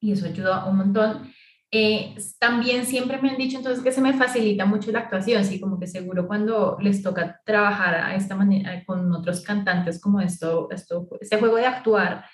[0.00, 1.32] y eso ayuda un montón.
[1.70, 5.60] Eh, también siempre me han dicho entonces que se me facilita mucho la actuación, así
[5.60, 10.68] como que seguro cuando les toca trabajar a esta manera con otros cantantes como esto,
[10.70, 12.24] esto este juego de actuar,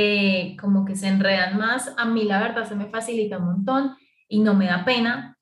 [0.00, 3.96] eh, como que se enredan más, a mí la verdad se me facilita un montón
[4.28, 5.36] y no me da pena.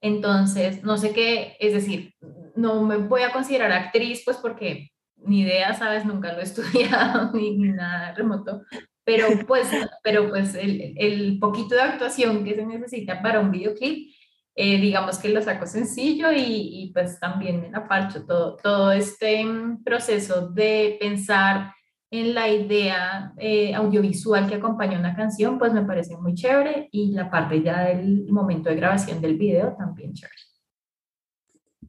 [0.00, 2.14] Entonces, no sé qué, es decir,
[2.56, 7.30] no me voy a considerar actriz, pues porque ni idea, sabes, nunca lo he estudiado
[7.34, 8.62] ni, nada remoto,
[9.04, 9.68] pero pues,
[10.02, 14.12] pero pues el, el, poquito de actuación que se necesita para un videoclip,
[14.56, 19.44] eh, digamos que lo saco sencillo y, y pues también me aparcho todo, todo este
[19.44, 21.72] mm, proceso de pensar
[22.10, 27.12] en la idea eh, audiovisual que acompaña una canción, pues me parece muy chévere y
[27.12, 30.36] la parte ya del momento de grabación del video también chévere.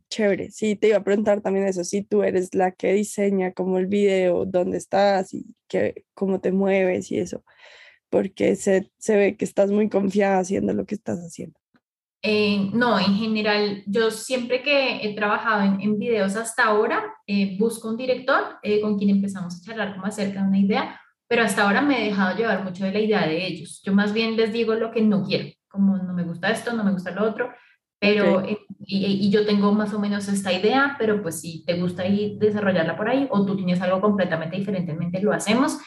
[0.10, 3.78] Chévere, sí, te iba a preguntar también eso, si tú eres la que diseña como
[3.80, 7.44] el video, dónde estás y que, cómo te mueves y eso,
[8.10, 11.61] porque se, se ve que estás muy confiada haciendo lo que estás haciendo.
[12.24, 17.58] Eh, no, en general, yo siempre que he trabajado en, en videos hasta ahora, eh,
[17.58, 21.44] busco un director eh, con quien empezamos a charlar como acerca de una idea, pero
[21.44, 23.82] hasta ahora me he dejado llevar mucho de la idea de ellos.
[23.84, 26.84] Yo más bien les digo lo que no quiero, como no me gusta esto, no
[26.84, 27.52] me gusta lo otro,
[28.02, 32.08] pero, eh, y, yo tengo más o menos esta idea, pero pues si te gusta
[32.08, 35.78] ir desarrollarla por ahí o tú tienes algo completamente diferente en mente, lo hacemos.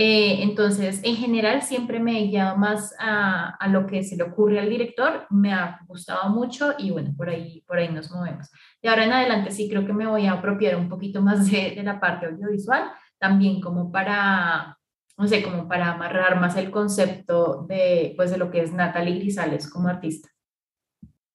[0.00, 4.22] Eh, entonces, en general, siempre me he guiado más a, a, lo que se le
[4.22, 8.48] ocurre al director, me ha gustado mucho y bueno, por ahí, por ahí nos movemos.
[8.80, 11.72] Y ahora en adelante sí creo que me voy a apropiar un poquito más de,
[11.72, 14.78] de la parte audiovisual, también como para,
[15.16, 19.18] no sé, como para amarrar más el concepto de, pues, de lo que es Natalie
[19.18, 20.28] Grisales como artista.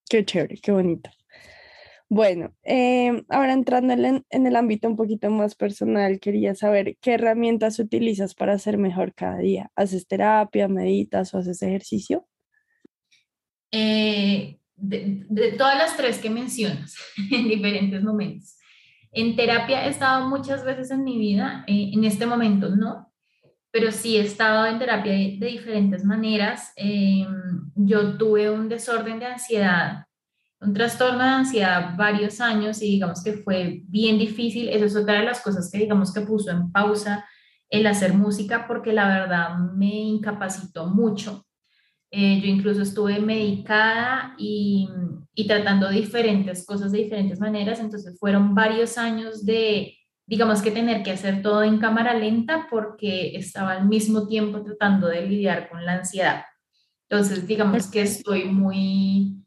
[0.09, 1.09] Qué chévere, qué bonito.
[2.15, 7.79] Bueno, em, ahora entrando en, el ámbito un poquito más personal, quería saber qué herramientas
[7.79, 9.71] utilizas para ser mejor cada día.
[9.75, 12.27] ¿Haces terapia, meditas o haces ejercicio?
[13.71, 16.95] Eh, de, de, todas las tres que mencionas
[17.31, 18.57] en diferentes momentos.
[19.11, 23.11] En terapia he estado muchas veces en mi vida, eh, en este momento no,
[23.71, 26.73] pero sí he estado en terapia de, diferentes maneras.
[26.75, 30.05] Em, yo tuve un desorden de ansiedad,
[30.63, 34.69] un trastorno de ansiedad varios años y digamos que fue bien difícil.
[34.69, 37.25] Eso es otra de las cosas que digamos que puso en pausa
[37.69, 41.45] el hacer música porque la verdad me incapacitó mucho.
[42.11, 44.87] Eh, yo incluso estuve medicada y,
[45.33, 51.03] y tratando diferentes cosas de diferentes maneras, entonces fueron varios años de digamos que tener
[51.03, 55.85] que hacer todo en cámara lenta porque estaba al mismo tiempo tratando de lidiar con
[55.85, 56.43] la ansiedad.
[57.09, 59.42] Entonces, digamos que estoy muy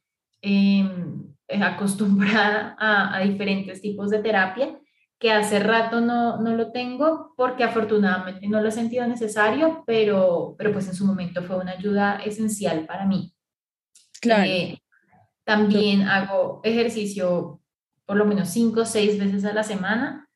[0.47, 4.79] em, acostumbrada a, a, diferentes tipos de terapia,
[5.19, 10.55] que hace rato no, no, lo tengo porque afortunadamente no lo he sentido necesario, pero,
[10.59, 13.35] pero pues en su momento fue una ayuda esencial para mí.
[14.21, 14.45] Claro.
[14.45, 14.83] Eh,
[15.45, 17.61] también hago ejercicio
[18.05, 20.27] por lo menos cinco o seis veces a la semana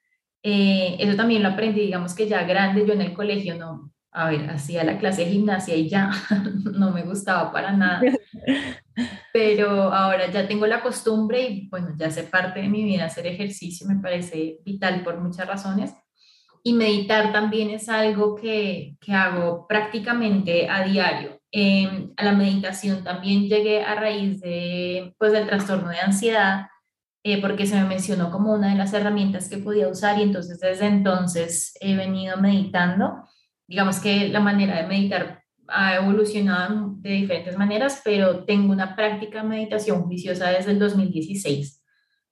[0.43, 4.31] eh, eso también lo aprendí, digamos que ya grande, yo en el colegio no, a
[4.31, 6.11] ver, hacía la clase de gimnasia y ya
[6.73, 8.01] no me gustaba para nada.
[9.33, 13.27] Pero ahora ya tengo la costumbre y bueno, ya hace parte de mi vida hacer
[13.27, 15.95] ejercicio, me parece vital por muchas razones.
[16.63, 21.41] Y meditar también es algo que, que hago prácticamente a diario.
[21.53, 26.67] Em, a la meditación también llegué a raíz de, pues, del trastorno de ansiedad
[27.23, 30.59] eh, porque se me mencionó como una de las herramientas que podía usar y entonces
[30.59, 33.25] desde entonces he venido meditando.
[33.71, 39.43] Digamos que la manera de meditar ha evolucionado de diferentes maneras, pero tengo una práctica
[39.43, 41.83] de meditación juiciosa desde el 2016.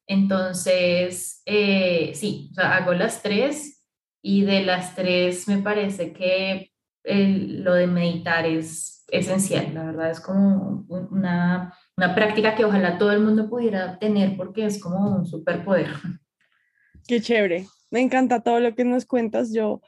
[0.06, 3.84] Entonces, eh, sí, hago las tres
[4.20, 6.72] y de las tres me parece que
[7.04, 13.10] lo de meditar es esencial, la verdad es como una una práctica que ojalá todo
[13.10, 15.88] el mundo pudiera tener porque es como un superpoder.
[17.08, 17.66] Qué chévere.
[17.90, 19.52] Me encanta todo lo que nos cuentas.
[19.52, 19.82] Yo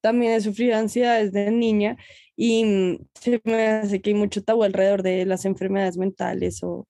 [0.00, 1.96] también he sufrido ansiedad desde niña
[2.36, 6.86] y se me hace que hay mucho tabú alrededor de las enfermedades mentales o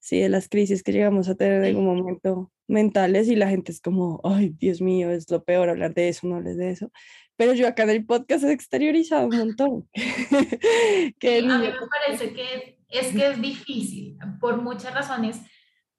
[0.00, 3.72] sí, de las crisis que llegamos a tener en algún momento mentales y la gente
[3.72, 6.90] es como, ay, Dios mío, es lo peor hablar de eso, no hables de eso.
[7.36, 9.88] Pero yo acá en el podcast he exteriorizado un montón.
[11.18, 11.72] que a mí me
[12.06, 15.40] parece que es que es difícil por muchas razones.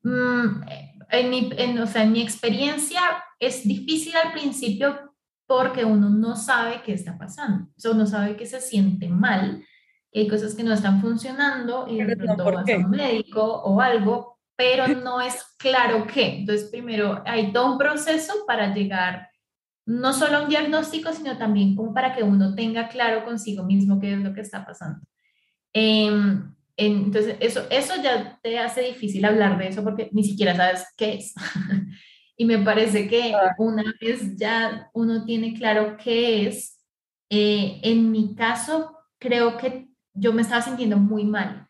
[0.03, 0.63] Mm,
[1.09, 3.01] en mi, en, o sea, en mi experiencia
[3.39, 5.10] es difícil al principio
[5.51, 9.61] porque uno no sabe qué está pasando, o sea, uno sabe que se siente mal,
[10.09, 13.81] que hay cosas que no están funcionando y de pronto vas a un médico o
[13.81, 16.37] algo, pero no es claro qué.
[16.37, 19.27] Entonces, primero hay todo un proceso para llegar
[19.85, 23.99] no solo a un diagnóstico, sino también como para que uno tenga claro consigo mismo
[23.99, 25.01] qué es lo que está pasando.
[25.73, 26.09] Eh,
[26.77, 31.15] entonces, eso, eso ya te hace difícil hablar de eso porque ni siquiera sabes qué
[31.15, 31.33] es.
[32.37, 36.83] y me parece que una vez ya uno tiene claro qué es,
[37.29, 41.67] eh, en mi caso, creo que yo me estaba sintiendo muy mal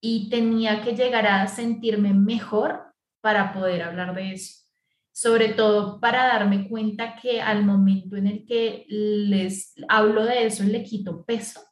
[0.00, 4.64] y tenía que llegar a sentirme mejor para poder hablar de eso.
[5.12, 10.64] Sobre todo para darme cuenta que al momento en el que les hablo de eso,
[10.64, 11.69] le quito peso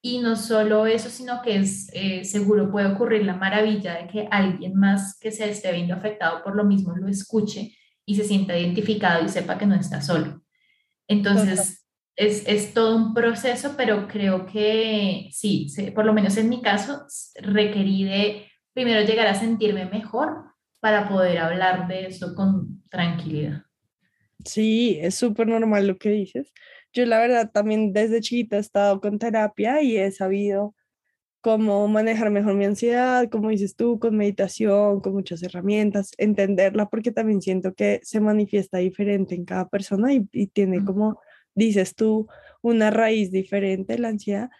[0.00, 4.28] y no solo eso, sino que es eh, seguro puede ocurrir la maravilla de que
[4.30, 8.56] alguien más que se esté viendo afectado por lo mismo lo escuche y se sienta
[8.56, 10.42] identificado y sepa que no está solo.
[11.08, 16.62] Entonces, es, es, todo un proceso, pero creo que sí, por lo menos en mi
[16.62, 17.06] caso,
[17.40, 20.44] requerí de primero llegar a sentirme mejor
[20.80, 23.62] para poder hablar de eso con tranquilidad.
[24.44, 26.52] Sí, es súper normal lo que dices.
[26.92, 30.74] Yo la verdad también desde chiquita he estado con terapia y he sabido
[31.40, 37.12] cómo manejar mejor mi ansiedad, como dices tú, con meditación, con muchas herramientas, entenderla porque
[37.12, 41.20] también siento que se manifiesta diferente en cada persona y, tiene como,
[41.54, 42.28] dices tú,
[42.62, 44.50] una raíz diferente la ansiedad.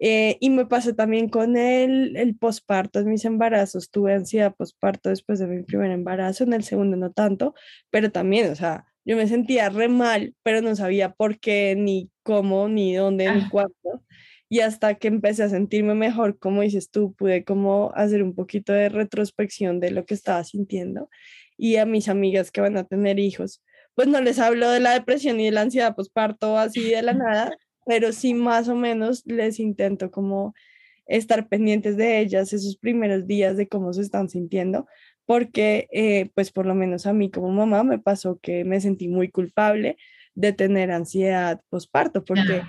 [0.00, 3.90] Eh, y me pasó también con el, el posparto en mis embarazos.
[3.90, 7.54] Tuve ansiedad posparto después de mi primer embarazo, en el segundo no tanto,
[7.90, 12.10] pero también, o sea, yo me sentía re mal, pero no sabía por qué, ni
[12.22, 13.48] cómo, ni dónde, ni ah.
[13.50, 14.04] cuándo.
[14.48, 18.72] Y hasta que empecé a sentirme mejor, como dices tú, pude como hacer un poquito
[18.72, 21.08] de retrospección de lo que estaba sintiendo.
[21.56, 23.62] Y a mis amigas que van a tener hijos,
[23.94, 27.12] pues no les hablo de la depresión y de la ansiedad parto así de la
[27.14, 30.54] nada, pero sí más o menos les intento como
[31.06, 34.86] estar pendientes de ellas esos primeros días de cómo se están sintiendo,
[35.26, 39.08] porque eh, pues por lo menos a mí como mamá me pasó que me sentí
[39.08, 39.96] muy culpable
[40.34, 42.62] de tener ansiedad posparto, porque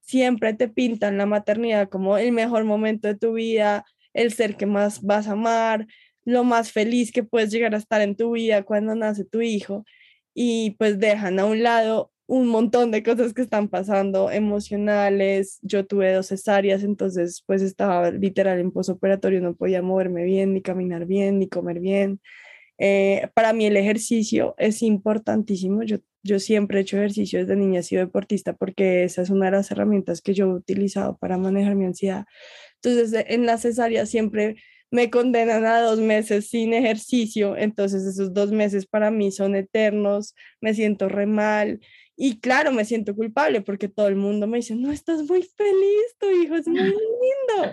[0.00, 4.66] siempre te pintan la maternidad como el mejor momento de tu vida, el ser que
[4.66, 5.86] más vas a amar,
[6.24, 9.84] lo más feliz que puedes llegar a estar en tu vida cuando nace tu hijo.
[10.34, 15.58] y pues dejan a un lado un montón de cosas que están pasando emocionales.
[15.62, 20.60] Yo tuve dos cesáreas, entonces pues estaba literal en posoperatorio, no podía moverme bien, ni
[20.60, 22.20] caminar bien, ni comer bien.
[22.76, 25.82] Eh, para mí el ejercicio es importantísimo.
[25.84, 29.46] Yo, yo siempre he hecho ejercicio desde niña, he sido deportista porque esa es una
[29.46, 32.26] de las herramientas que yo he utilizado para manejar mi ansiedad.
[32.82, 34.56] Entonces en la cesárea siempre
[34.90, 40.34] me condenan a dos meses sin ejercicio, entonces esos dos meses para mí son eternos,
[40.60, 41.80] me siento re mal
[42.20, 46.16] y claro, me siento culpable porque todo el mundo me dice, no, estás muy feliz,
[46.18, 47.72] tu hijo es muy lindo.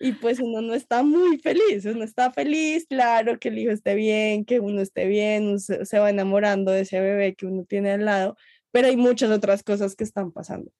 [0.00, 3.94] Y pues uno no está muy feliz, uno está feliz, claro, que el hijo esté
[3.94, 7.92] bien, que uno esté bien, uno se, va enamorando de ese bebé que uno tiene
[7.92, 8.36] al lado,
[8.72, 10.72] pero hay muchas otras cosas que están pasando.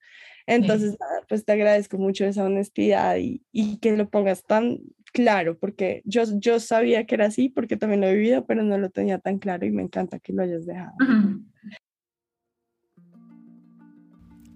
[0.45, 0.97] Entonces,
[1.29, 4.79] pues te agradezco mucho esa honestidad y, y, que lo pongas tan
[5.13, 8.77] claro, porque yo, yo sabía que era así, porque también lo he vivido, pero no
[8.77, 10.95] lo tenía tan claro y me encanta que lo hayas dejado.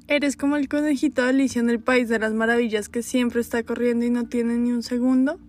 [0.07, 3.63] ¿Eres como el conejito de Alicia en el País de las Maravillas que siempre está
[3.63, 5.39] corriendo y no tiene ni un segundo?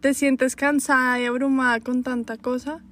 [0.00, 2.82] ¿Te sientes cansada y abrumada con tanta cosa?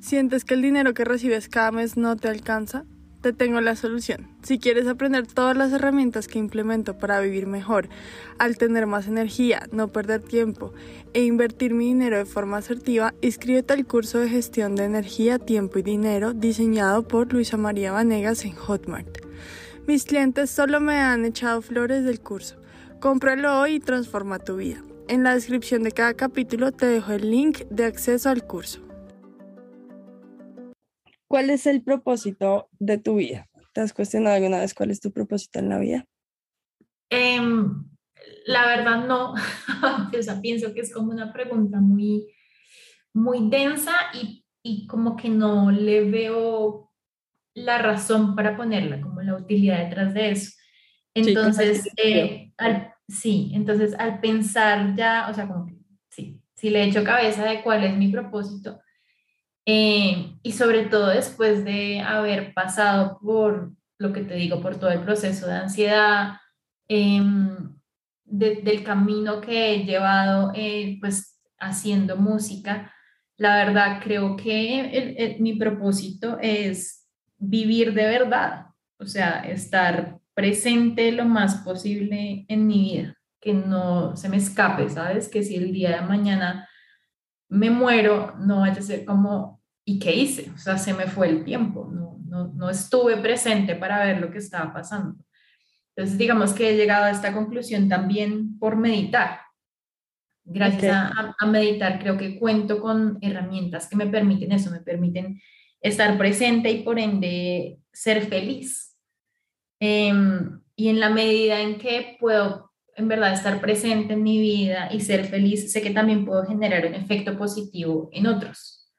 [0.00, 2.84] ¿Sientes que el dinero que recibes cada mes no te alcanza?
[3.22, 4.26] te tengo la solución.
[4.42, 7.88] Si quieres aprender todas las herramientas que implemento para vivir mejor,
[8.38, 10.74] al tener más energía, no perder tiempo
[11.14, 15.78] e invertir mi dinero de forma asertiva, inscríbete al curso de gestión de energía, tiempo
[15.78, 19.21] y dinero diseñado por Luisa María Vanegas en Hotmart.
[19.86, 22.56] Mis clientes solo me han echado flores del curso.
[23.00, 24.80] Cómpralo hoy y transforma tu vida.
[25.08, 28.80] En la descripción de cada capítulo te dejo el link de acceso al curso.
[31.26, 33.48] ¿Cuál es el propósito de tu vida?
[33.72, 36.06] ¿Te has cuestionado alguna vez cuál es tu propósito en la vida?
[37.10, 37.84] Em,
[38.46, 39.34] la verdad no,
[40.16, 42.32] o sea, pienso que es como una pregunta muy,
[43.12, 46.91] muy densa y, y como que no le veo
[47.54, 50.52] la razón para ponerla, como la utilidad detrás de eso.
[51.14, 52.52] Entonces, eh,
[53.08, 55.76] sí, entonces al pensar ya, o sea, como que
[56.08, 58.80] sí, si le echo cabeza de cuál es mi propósito,
[59.64, 64.90] eh, y sobre todo después de haber pasado por lo que te digo, por todo
[64.90, 66.38] el proceso de ansiedad,
[66.88, 67.76] em,
[68.24, 72.92] del camino que he llevado eh, pues haciendo música,
[73.36, 77.01] la verdad creo que mi propósito es
[77.42, 78.66] vivir de verdad,
[78.98, 84.88] o sea, estar presente lo más posible en mi vida, que no se me escape,
[84.88, 85.28] ¿sabes?
[85.28, 86.68] Que si el día de mañana
[87.48, 90.50] me muero, no vaya a ser como, ¿y qué hice?
[90.54, 94.30] O sea, se me fue el tiempo, no, no, no estuve presente para ver lo
[94.30, 95.22] que estaba pasando.
[95.94, 99.40] Entonces, digamos que he llegado a esta conclusión también por meditar.
[100.44, 105.40] Gracias a, a, meditar, creo que cuento con herramientas que me permiten eso, me permiten
[105.82, 108.96] estar presente y por ende ser feliz.
[109.80, 114.88] Em, y en la medida en que puedo en verdad estar presente en mi vida
[114.92, 118.90] y ser feliz, sé que también puedo generar un efecto positivo en otros.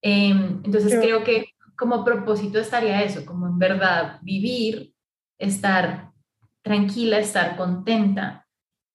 [0.00, 4.94] Em, entonces creo que como propósito estaría eso, como en verdad vivir,
[5.38, 6.12] estar
[6.62, 8.46] tranquila, estar contenta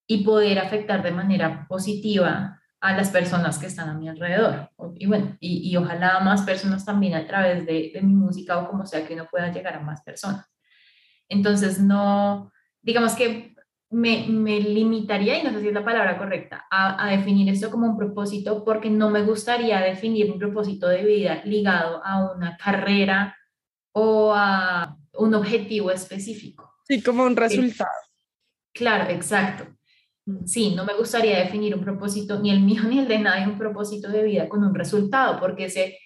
[0.08, 4.70] y poder afectar de manera positiva a las personas que están a mi alrededor.
[4.96, 8.86] Y bueno, y, ojalá más personas también a través de, de mi música o como
[8.86, 10.52] sea que uno pueda llegar a más personas.
[11.30, 13.56] Entonces, no, digamos que
[13.92, 17.70] me, me, limitaría, y no sé si es la palabra correcta, a, a, definir esto
[17.70, 22.58] como un propósito porque no me gustaría definir un propósito de vida ligado a una
[22.58, 23.38] carrera
[23.92, 26.74] o a un objetivo específico.
[26.88, 27.90] Sí, como un resultado.
[28.74, 29.68] Claro, exacto.
[30.46, 33.58] Sí, no me gustaría definir un propósito, ni el mío ni el de nadie, un
[33.58, 35.98] propósito de vida con un resultado, porque ese,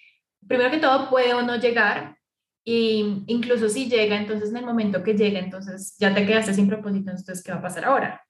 [0.46, 2.16] primero que todo puede o no llegar,
[2.64, 6.66] y incluso si llega, entonces en el momento que llega, entonces ya te quedaste sin
[6.68, 8.26] propósito, entonces ¿qué va a pasar ahora?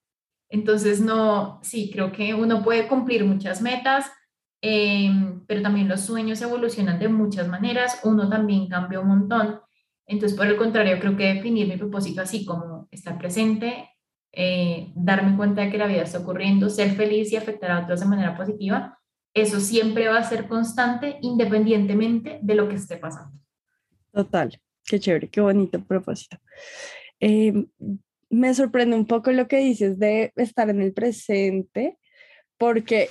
[0.49, 4.11] Entonces, no, sí, creo que uno puede cumplir muchas metas,
[4.61, 9.59] em, pero también los sueños evolucionan de muchas maneras, uno también cambia un montón.
[10.05, 13.89] Entonces, por el contrario, creo que definir mi propósito así como estar presente,
[14.31, 17.99] eh, darme cuenta de que la vida está ocurriendo, ser feliz y afectar a otros
[17.99, 18.99] de manera positiva,
[19.33, 23.37] eso siempre va a ser constante independientemente de lo que esté pasando.
[24.11, 26.37] Total, qué chévere, qué bonito propósito.
[27.19, 27.67] Em,
[28.29, 31.97] me sorprende un poco lo que dices de estar en el presente,
[32.57, 33.09] porque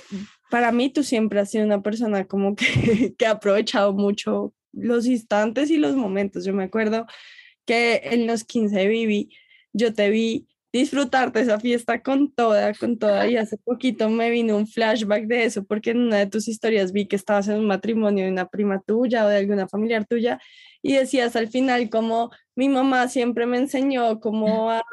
[0.49, 2.65] para mí tú siempre has sido una persona como que,
[3.17, 6.45] que ha aprovechado mucho los instantes y los momentos.
[6.45, 7.05] Yo me acuerdo
[7.65, 9.29] que en los 15 de Vivi
[9.73, 13.27] yo te vi disfrutarte esa fiesta con toda, con toda.
[13.27, 16.91] Y hace poquito me vino un flashback de eso, porque en una de tus historias
[16.91, 20.39] vi que estabas en un matrimonio de una prima tuya o de alguna familiar tuya
[20.81, 24.83] y decías al final como mi mamá siempre me enseñó cómo a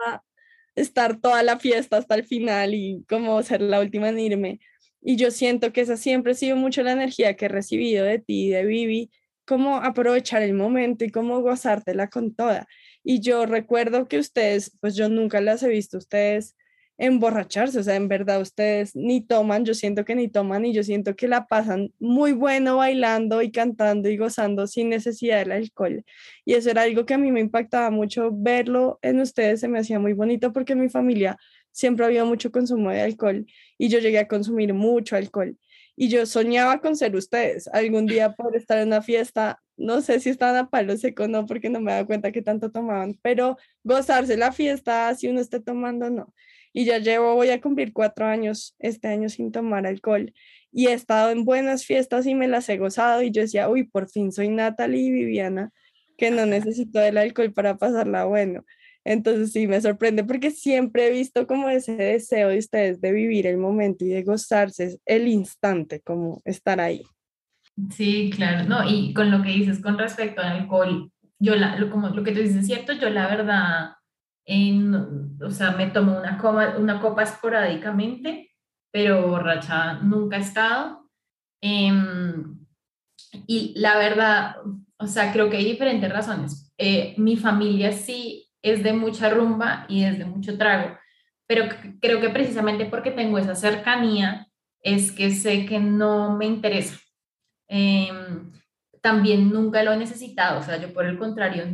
[0.75, 4.61] estar toda la fiesta hasta el final y cómo ser la última en irme.
[5.01, 8.19] Y yo siento que esa siempre ha sido mucho la energía que he recibido de
[8.19, 9.11] ti, de Vivi,
[9.47, 12.67] cómo aprovechar el momento y cómo gozártela con toda.
[13.05, 16.57] Y yo recuerdo que ustedes, pues yo nunca las he visto ustedes
[16.97, 20.85] emborracharse, o sea, en verdad ustedes ni toman, yo siento que ni toman y yo
[20.85, 26.05] siento que la pasan muy bueno bailando y cantando y gozando sin necesidad del alcohol.
[26.45, 29.81] Y eso era algo que a mí me impactaba mucho verlo en ustedes, se me
[29.81, 31.37] hacía muy bonito porque en mi familia
[31.73, 33.45] siempre había mucho consumo de alcohol
[33.77, 35.59] y yo llegué a consumir mucho alcohol.
[35.97, 40.21] Y yo soñaba con ser ustedes, algún día por estar en una fiesta, no sé
[40.21, 43.19] si estaban a palo seco o no, porque no me daba cuenta que tanto tomaban,
[43.23, 46.33] pero gozarse la fiesta, si uno esté tomando, no
[46.75, 50.35] y ya llevo, voy a cumplir cuatro años este año sin tomar alcohol
[50.73, 53.85] y he estado en buenas fiestas y me las he gozado y yo decía, uy,
[53.85, 55.71] por fin soy Natalie y Viviana,
[56.19, 58.67] que no necesito el alcohol para pasarla bueno.
[59.05, 63.47] Entonces sí, me sorprende porque siempre he visto como ese deseo de ustedes de vivir
[63.47, 67.05] el momento y de gozarse el instante, como estar ahí.
[67.91, 71.11] Sí, claro, no, y con lo que dices con respecto al alcohol,
[71.41, 73.95] yo la, como lo que tú dices es cierto, yo la verdad
[74.47, 74.95] en,
[75.43, 78.53] o sea, me tomo una, copa, una copa esporádicamente,
[78.93, 81.11] pero borracha nunca he estado.
[81.63, 82.59] Em,
[83.47, 84.57] y la verdad,
[84.99, 86.73] o sea, creo que hay diferentes razones.
[86.79, 90.97] Eh, mi familia sí es de mucha rumba y es de mucho trago,
[91.47, 91.67] pero
[92.01, 94.49] creo que precisamente porque tengo esa cercanía
[94.83, 96.99] es que sé que no me interesa.
[97.77, 98.53] Em,
[99.01, 101.65] también nunca lo he necesitado, o sea, yo por el contrario,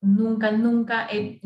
[0.00, 1.40] nunca, nunca he,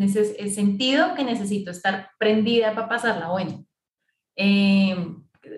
[0.49, 3.67] sentido que necesito estar prendida para pasarla bueno.
[4.37, 4.95] Eh,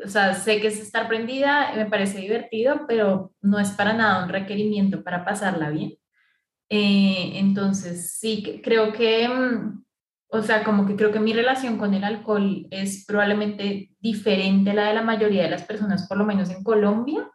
[0.03, 4.25] o sea, sé que es estar prendida, me parece divertido, pero no es para nada
[4.25, 5.99] un requerimiento para pasarla bien.
[6.71, 9.85] Eh, entonces, sí, creo que, mm,
[10.31, 14.75] o sea, como que creo que mi relación con el alcohol es probablemente diferente a
[14.75, 17.31] la de la mayoría de las personas, por lo menos en Colombia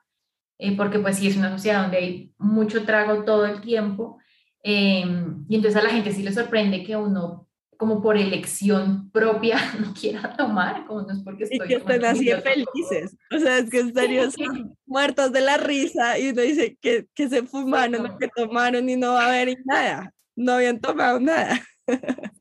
[0.63, 4.17] eh, porque pues sí es una sociedad donde hay mucho trago todo el tiempo,
[4.63, 5.03] eh,
[5.49, 9.93] y entonces a la gente sí le sorprende que uno como por elección propia no
[9.93, 11.65] quiera tomar, como no es porque estoy...
[11.65, 13.81] Y que estén así felices, o sea, es que
[14.31, 18.95] son muertos de la risa y uno dice que, que se fumaron, que tomaron y
[18.95, 21.61] no va a haber nada, no habían tomado nada.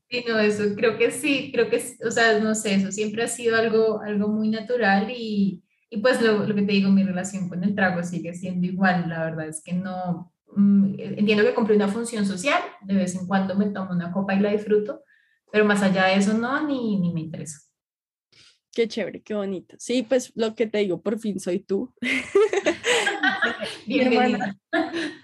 [0.09, 3.27] Sí, no, eso creo que sí, creo que, o sea, no sé, eso siempre ha
[3.27, 5.62] sido algo, algo muy natural y,
[5.93, 9.07] y pues lo, lo, que te digo, mi relación con el trago sigue siendo igual.
[9.07, 13.27] La verdad es que no, mm, entiendo que cumple una función social, de vez en
[13.27, 15.03] cuando me tomo una copa y la disfruto,
[15.51, 17.59] pero más allá de eso no, ni, ni me interesa.
[18.71, 19.75] Qué chévere, qué bonito.
[19.77, 21.93] Sí, pues lo que te digo, por fin soy tú.
[23.85, 24.57] mi, hermana,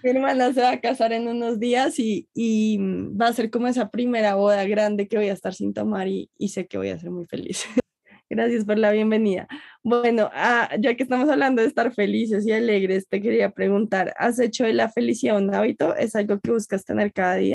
[0.04, 3.66] mi, hermana, se va a casar en unos días y, y, va a ser como
[3.66, 6.90] esa primera boda grande que voy a estar sin tomar y, y sé que voy
[6.90, 7.64] a ser muy feliz.
[8.32, 9.48] Gracias por la bienvenida.
[9.82, 14.38] Bueno, ah, ya que estamos hablando de estar felices y alegres, te quería preguntar, ¿has
[14.38, 15.96] hecho de la felicidad un hábito?
[15.96, 17.54] ¿Es algo que buscas tener cada día?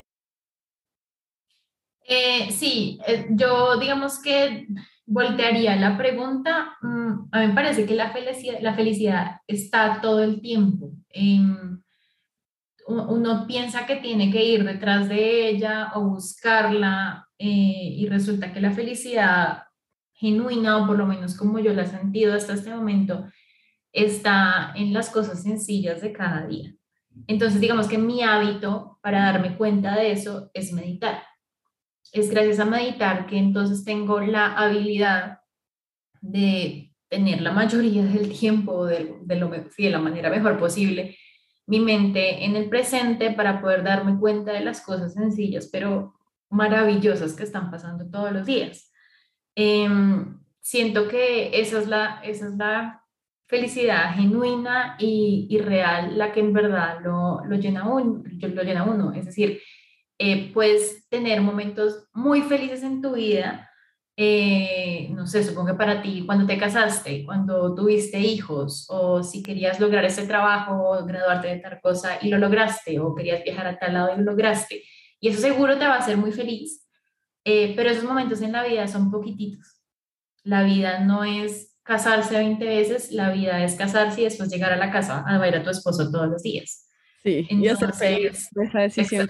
[2.06, 4.66] Eh, sí, eh, yo digamos que
[5.06, 6.76] voltearía la pregunta.
[6.82, 8.12] Mm, a mí me parece que la
[8.74, 10.92] felicidad, está todo el tiempo.
[12.86, 18.60] uno piensa que tiene que ir detrás de ella o buscarla eh, y resulta que
[18.60, 19.65] la felicidad
[20.16, 23.26] genuina, o por lo menos como yo la he sentido hasta este momento,
[23.92, 26.74] está en las cosas sencillas de cada día.
[27.26, 31.22] Entonces, digamos que mi hábito para darme cuenta de eso es meditar.
[32.12, 35.38] Es gracias a meditar que entonces tengo la habilidad
[36.20, 41.16] de tener la mayoría del tiempo, de, de, lo, de la manera mejor posible,
[41.66, 46.14] mi mente en el presente para poder darme cuenta de las cosas sencillas, pero
[46.50, 48.92] maravillosas que están pasando todos los días.
[49.56, 53.02] Em, siento que esa es la, esa es la
[53.46, 58.84] felicidad genuina y, y real, la que en verdad lo, lo, llena, uno, lo llena
[58.84, 59.12] uno.
[59.12, 59.60] Es decir,
[60.18, 63.70] eh, puedes tener momentos muy felices en tu vida.
[64.18, 69.42] Eh, no sé, supongo que para ti, cuando te casaste, cuando tuviste hijos, o si
[69.42, 73.66] querías lograr ese trabajo, o graduarte de tal cosa y lo lograste, o querías viajar
[73.66, 74.82] a tal lado y lo lograste.
[75.20, 76.85] Y eso seguro te va a hacer muy feliz.
[77.48, 79.80] Eh, pero esos momentos en la vida son poquititos.
[80.42, 84.76] La vida no es casarse 20 veces, la vida es casarse y después llegar a
[84.76, 86.88] la casa a ver a tu esposo todos los días.
[87.22, 89.28] Sí, y hacer feliz esa decisión.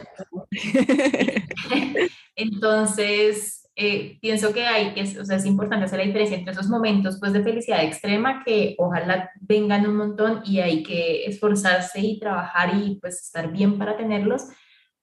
[2.36, 6.68] Entonces, eh, pienso que hay que, o sea, es importante hacer la diferencia entre esos
[6.68, 12.18] momentos pues de felicidad extrema que ojalá vengan un montón y hay que esforzarse y
[12.18, 14.44] trabajar y pues estar bien para tenerlos,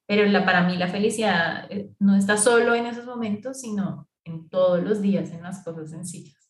[0.05, 4.49] pero la, para mí la felicidad eh, no está solo en esos momentos, sino en
[4.49, 6.43] todos los días, en las cosas sencillas.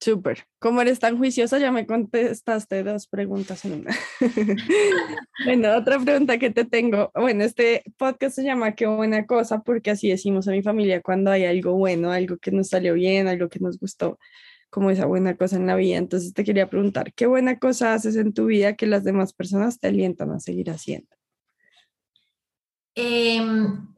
[0.00, 0.44] Súper.
[0.60, 3.96] Como eres tan juiciosa, ya me contestaste dos preguntas en una.
[5.44, 7.10] bueno, otra pregunta que te tengo.
[7.14, 11.32] Bueno, este podcast se llama Qué buena cosa, porque así decimos a mi familia cuando
[11.32, 14.20] hay algo bueno, algo que nos salió bien, algo que nos gustó,
[14.70, 15.96] como esa buena cosa en la vida.
[15.96, 19.80] Entonces te quería preguntar, ¿qué buena cosa haces en tu vida que las demás personas
[19.80, 21.17] te alientan a seguir haciendo?
[23.00, 23.94] Em,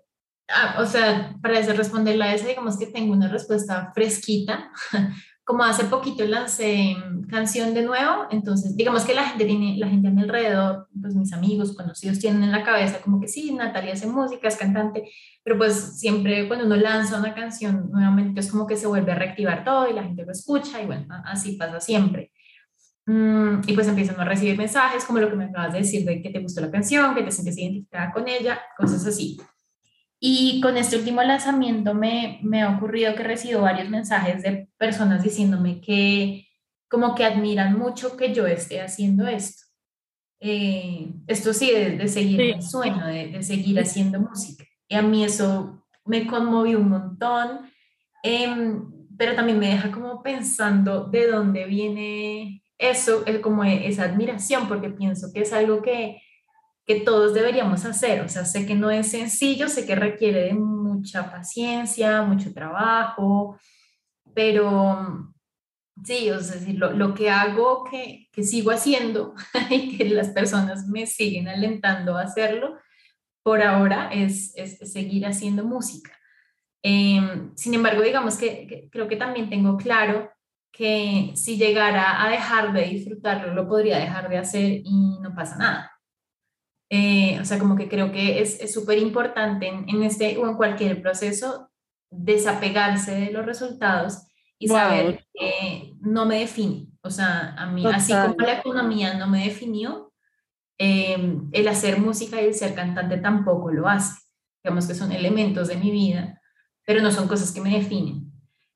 [0.48, 4.70] ah, o sea, para responderla a esa, digamos que tengo una respuesta fresquita
[5.44, 6.96] como hace poquito lancé
[7.30, 9.46] canción de nuevo, entonces digamos que la gente
[9.78, 13.26] la gente a mi alrededor, pues mis amigos, conocidos tienen en la cabeza como que
[13.26, 15.10] sí, Natalia hace música, es cantante,
[15.42, 19.14] pero pues siempre cuando uno lanza una canción nuevamente es como que se vuelve a
[19.14, 22.29] reactivar todo y la gente lo escucha y bueno, así pasa siempre.
[23.12, 26.22] Mm, y pues empiezan a recibir mensajes como lo que me acabas de decir de
[26.22, 29.36] que te gustó la canción, que te sientes identificada con ella, cosas así.
[30.20, 35.24] Y con este último lanzamiento me, me ha ocurrido que recibo varios mensajes de personas
[35.24, 36.46] diciéndome que
[36.88, 39.64] como que admiran mucho que yo esté haciendo esto.
[40.38, 44.64] Eh, esto sí, de, seguir el sueño, de, de, seguir haciendo música.
[44.86, 47.72] Y a mí eso me conmovió un montón,
[48.22, 48.88] em,
[49.18, 55.32] pero también me deja como pensando de dónde viene eso, como esa admiración, porque pienso
[55.32, 56.22] que es algo que,
[56.86, 58.22] que todos deberíamos hacer.
[58.22, 63.58] O sea, sé que no es sencillo, sé que requiere de mucha paciencia, mucho trabajo,
[64.34, 65.32] pero
[66.04, 69.34] sí, o sea, lo, lo que hago, que, que sigo haciendo
[69.70, 72.78] y que las personas me siguen alentando a hacerlo,
[73.42, 76.12] por ahora es, es seguir haciendo música.
[76.82, 80.30] Em, sin embargo, digamos que, creo que también tengo claro
[80.72, 85.56] que si llegara a dejar de disfrutarlo, lo podría dejar de hacer y no pasa
[85.56, 85.92] nada.
[86.88, 90.56] Eh, o sea, como que creo que es súper importante en, en, este o en
[90.56, 91.70] cualquier proceso
[92.10, 94.26] desapegarse de los resultados
[94.58, 96.88] y saber que no me define.
[97.02, 100.12] O sea, a mí, así como la economía no me definió,
[100.78, 104.20] em, el hacer música y el ser cantante tampoco lo hace.
[104.62, 106.40] Digamos que son elementos de mi vida,
[106.84, 108.30] pero no son cosas que me definen.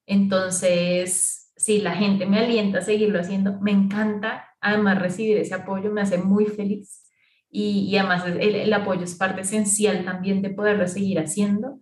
[0.06, 4.50] Entonces, si la gente me alienta a seguirlo haciendo, me encanta.
[4.60, 7.10] Además, recibir ese apoyo me hace muy feliz
[7.50, 11.80] y, además el, apoyo es parte esencial también de poderlo seguir haciendo.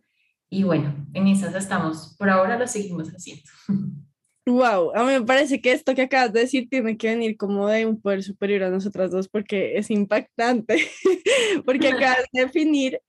[0.48, 3.42] Y bueno, en esas estamos, por ahora lo seguimos haciendo.
[4.44, 7.68] Wow, a mí me parece que esto que acabas de decir tiene que venir como
[7.68, 10.78] de un poder superior a nosotras dos porque es impactante,
[11.64, 13.00] porque acabas de definir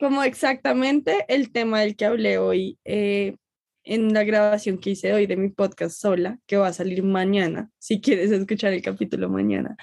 [0.00, 3.36] como exactamente el tema del que hablé hoy eh,
[3.88, 7.70] en la grabación que hice hoy de mi podcast sola, que va a salir mañana,
[7.78, 9.76] si quieres escuchar el capítulo mañana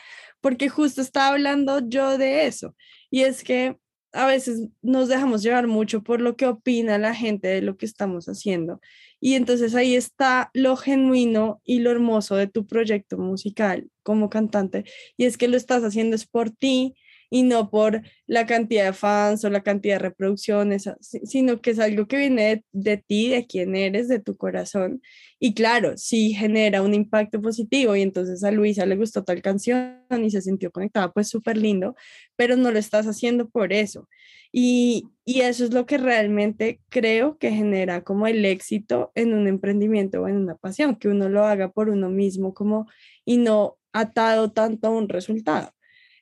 [0.46, 2.76] porque justo estaba hablando yo de eso.
[3.10, 3.80] Y es que
[4.14, 7.88] a veces nos dejamos llevar mucho por lo que opina la gente de lo que
[7.88, 8.80] estamos haciendo.
[9.20, 14.86] Y entonces ahí está lo genuino y lo hermoso de tu proyecto musical como cantante.
[15.18, 16.94] Y es que lo estás haciendo es por ti,
[17.30, 21.80] y no por la cantidad de fans o la cantidad de reproducciones, sino que es
[21.80, 25.02] algo que viene de, ti, de quién eres, de tu corazón.
[25.40, 30.00] Y claro, sí genera un impacto positivo y entonces a Luisa le gustó tal canción
[30.24, 31.96] y se sintió conectada, pues súper lindo,
[32.36, 34.08] pero no lo estás haciendo por eso.
[34.52, 39.48] Y, y eso es lo que realmente creo que genera como el éxito en un
[39.48, 42.88] emprendimiento o en una pasión, que uno lo haga por uno mismo como
[43.26, 45.75] y no atado tanto a un resultado.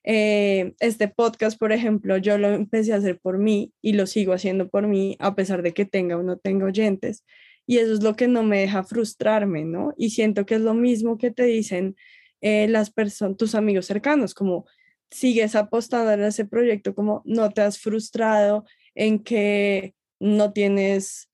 [0.03, 4.33] Eh, este podcast, por ejemplo, yo lo empecé a hacer por mí y lo sigo
[4.33, 7.23] haciendo por mí, a pesar de que tenga o no tenga oyentes.
[7.65, 9.93] Y eso es lo que no me deja frustrarme, ¿no?
[9.97, 11.95] Y siento que es lo mismo que te dicen
[12.41, 14.65] eh, las personas, tus amigos cercanos, como
[15.09, 21.29] sigues apostando en ese proyecto, como no te has frustrado en que no tienes,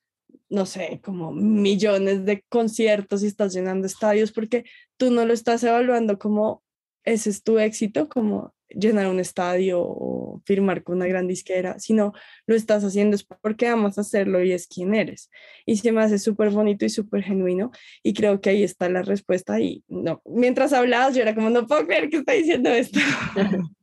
[0.49, 4.65] no sé, como millones de conciertos y estás llenando estadios, porque
[4.97, 6.63] tú no lo estás evaluando como
[7.03, 12.13] ese es tu éxito, como llenar un estadio o firmar con una gran disquera, sino
[12.45, 15.29] lo estás haciendo es porque amas hacerlo y es quien eres.
[15.65, 17.71] Y se me hace súper bonito y súper genuino
[18.03, 21.67] y creo que ahí está la respuesta y no, mientras hablabas yo era como no
[21.67, 22.99] puedo creer que está diciendo esto.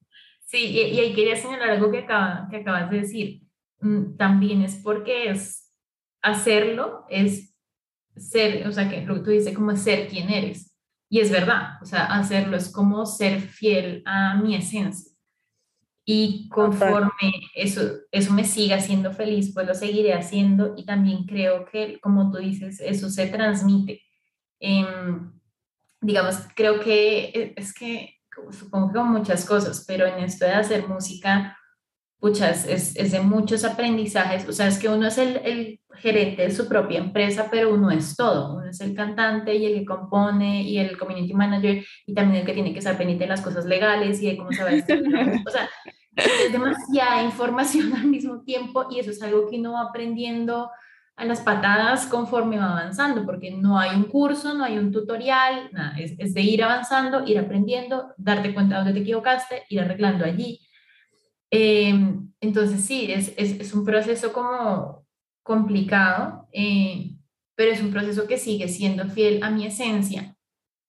[0.49, 3.43] Sí, y, y ahí quería señalar algo que, acaba, que acabas de decir.
[3.81, 5.73] Mm, también es porque es
[6.23, 7.53] hacerlo, es
[8.17, 10.76] ser, o sea, que lo que tú dices como ser quien eres
[11.09, 15.13] y es verdad, o sea, hacerlo es como ser fiel a mi esencia.
[16.09, 17.11] Y conforme
[17.55, 17.83] eso,
[18.13, 22.39] eso me siga haciendo feliz, pues lo seguiré haciendo y también creo que, como tú
[22.39, 24.03] dices, eso se transmite.
[24.61, 25.33] Em,
[26.01, 28.21] digamos, creo que e, es que,
[28.53, 31.59] supongo que muchas cosas, pero en esto de hacer música,
[32.21, 34.49] puchas, es, es de muchos aprendizajes.
[34.49, 37.91] O sea, es que uno es el, el, gerente de su propia empresa, pero uno
[37.91, 38.57] es todo.
[38.57, 42.47] Uno es el cantante y el que compone y el community manager y también el
[42.47, 44.73] que tiene que estar pendiente de las cosas legales y de cómo se va a
[44.75, 45.69] O sea,
[46.17, 50.71] es demasiada información al mismo tiempo y eso es algo que uno va aprendiendo
[51.17, 55.71] a las patadas conforme va avanzando, porque no hay un curso, no hay un tutorial,
[55.73, 59.81] nada, es, es de ir avanzando, ir aprendiendo, darte cuenta de dónde te equivocaste, ir
[59.81, 60.66] arreglando allí.
[61.51, 61.95] Eh,
[62.41, 65.07] entonces sí, es, es, es, un proceso como
[65.43, 67.17] complicado, eh,
[67.55, 70.37] pero es un proceso que sigue siendo fiel a mi esencia.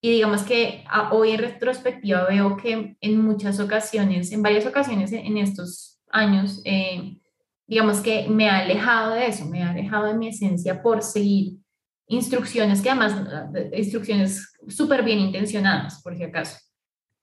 [0.01, 5.37] Y digamos que hoy en retrospectiva veo que en muchas ocasiones, en varias ocasiones en
[5.37, 7.17] estos años, eh,
[7.67, 11.57] digamos que me ha alejado de eso, me ha alejado de mi esencia por seguir
[12.07, 13.15] instrucciones que además,
[13.73, 16.57] instrucciones súper bien intencionadas, por si acaso.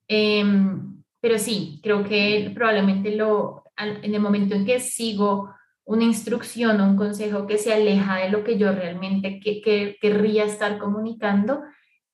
[0.08, 0.93] Em,
[1.24, 5.54] pero sí, creo que probablemente lo, en el momento en que sigo
[5.86, 9.96] una instrucción o un consejo que se aleja de lo que yo realmente que, que
[10.02, 11.62] querría estar comunicando,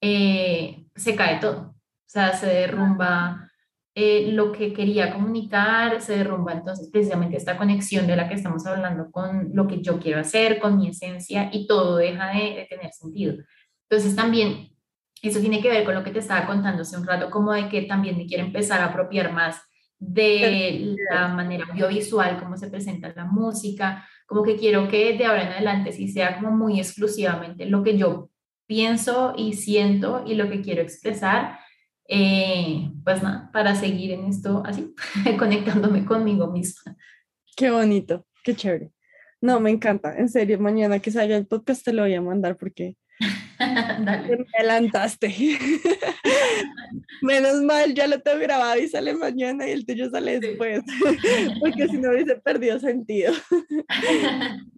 [0.01, 1.71] eh, se cae todo.
[1.71, 3.51] O sea, se derrumba
[3.97, 8.65] eh, lo que quería comunicar, se derrumba entonces precisamente esta conexión de la que estamos
[8.65, 12.93] hablando con lo que yo quiero hacer, con mi esencia y todo deja de, tener
[12.93, 13.35] sentido.
[13.89, 14.70] Entonces también
[15.23, 17.69] eso tiene que ver con lo que te estaba contando hace un rato, como de
[17.69, 19.61] que también me quiero empezar a apropiar más
[19.99, 25.43] de la manera audiovisual, cómo se presenta la música, como que quiero que de ahora
[25.43, 28.31] en adelante sí sea como muy exclusivamente lo que yo
[28.67, 31.59] pienso y siento y lo que quiero expresar
[32.13, 34.93] eh, pues nada, para seguir en esto así,
[35.39, 36.97] conectándome conmigo misma.
[37.57, 38.91] Qué bonito, qué chévere.
[39.41, 42.57] No, me encanta, en serio, mañana que salga el podcast te lo voy a mandar
[42.57, 42.97] porque
[43.59, 44.39] Dale.
[44.39, 45.35] me adelantaste.
[47.23, 50.81] Menos mal, ya lo tengo grabado y sale mañana y el tuyo sale después,
[51.61, 53.33] porque si no hubiese perdido sentido.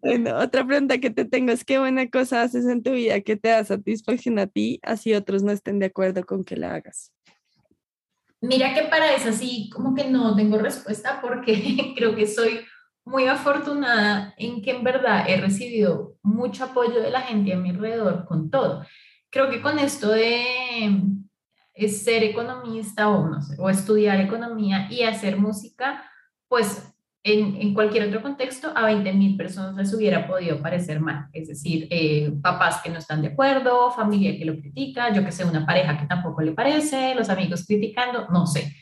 [0.02, 3.36] bueno, otra pregunta que te tengo es, ¿qué buena cosa haces en tu vida que
[3.36, 7.12] te da satisfacción a ti, así otros no estén de acuerdo con que la hagas?
[8.40, 12.60] Mira que para eso sí, como que no tengo respuesta porque creo que soy
[13.04, 17.70] muy afortunada en que en verdad he recibido mucho apoyo de la gente a mi
[17.70, 18.84] alrededor con todo.
[19.30, 20.44] Creo que con esto de
[21.88, 26.04] ser economista o, no sé, o estudiar economía y hacer música,
[26.48, 26.92] pues
[27.24, 31.28] en, cualquier otro contexto a 20 mil personas les hubiera podido parecer mal.
[31.32, 35.32] Es decir, eh, papás que no están de acuerdo, familia que lo critica, yo que
[35.32, 38.74] sé, una pareja que tampoco le parece, los amigos criticando, no sé.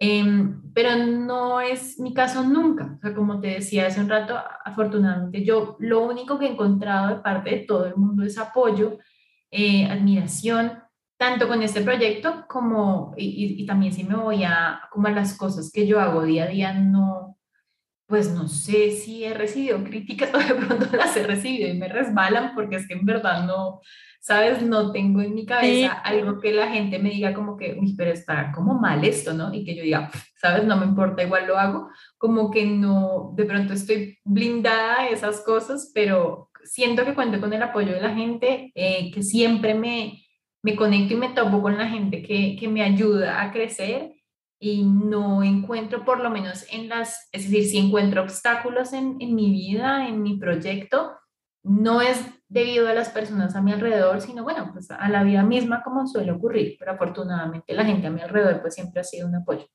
[0.00, 2.96] Em, pero no es mi caso nunca.
[2.98, 7.08] O sea, como te decía hace un rato, afortunadamente yo lo único que he encontrado
[7.08, 8.98] de parte de todo el mundo es apoyo,
[9.50, 10.82] eh, admiración,
[11.16, 15.36] tanto con este proyecto como, y, y, también si me voy a, como a las
[15.36, 17.38] cosas que yo hago día a día, no,
[18.06, 21.88] pues no sé si he recibido críticas o de pronto las he recibido y me
[21.88, 23.80] resbalan porque es que en verdad no,
[24.28, 27.94] sabes, no tengo en mi cabeza algo que la gente me diga como que, uy,
[27.96, 29.54] pero está como mal esto, ¿no?
[29.54, 33.46] Y que yo diga, sabes, no me importa, igual lo hago, como que no, de
[33.46, 38.14] pronto estoy blindada a esas cosas, pero siento que cuento con el apoyo de la
[38.14, 40.22] gente, eh, que siempre me,
[40.62, 44.12] me conecto y me topo con la gente que, que me ayuda a crecer
[44.60, 49.34] y no encuentro, por lo menos en las, es decir, si encuentro obstáculos en, en,
[49.34, 51.12] mi vida, en mi proyecto,
[51.68, 55.42] no es debido a las personas a mi alrededor, sino bueno, pues a la vida
[55.42, 59.28] misma como suele ocurrir, pero afortunadamente la gente a mi alrededor pues siempre ha sido
[59.28, 59.66] un apoyo.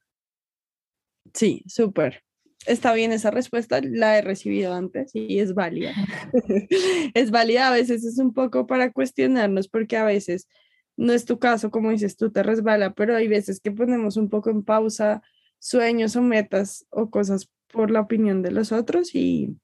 [1.33, 2.23] Sí, súper.
[2.65, 5.93] Está bien esa respuesta, la he recibido antes y es válida.
[7.13, 10.47] es válida, a veces es un poco para cuestionarnos porque a veces
[10.95, 14.29] no es tu caso, como dices tú, te resbala, pero hay veces que ponemos un
[14.29, 15.21] poco en pausa
[15.59, 19.57] sueños o metas o cosas por la opinión de los otros y,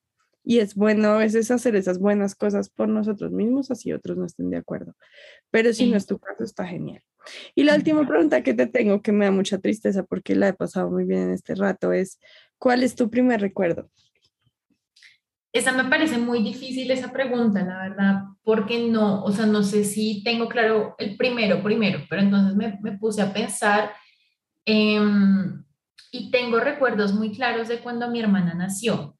[0.43, 4.25] y es bueno a veces hacer esas buenas cosas por nosotros mismos, así otros no
[4.25, 4.95] estén de acuerdo.
[5.51, 7.01] Pero si no es tu caso, está genial.
[7.55, 10.53] Y la última pregunta que te tengo, que me da mucha tristeza porque la he
[10.53, 12.19] pasado muy bien en este rato, es,
[12.57, 13.89] ¿cuál es tu primer recuerdo?
[15.51, 19.83] Esa me parece muy difícil esa pregunta, la verdad, porque no, o sea, no sé
[19.83, 23.91] si tengo claro el primero, primero, pero entonces me, me puse a pensar
[24.65, 25.63] em,
[26.11, 29.18] y tengo recuerdos muy claros de cuando mi hermana nació.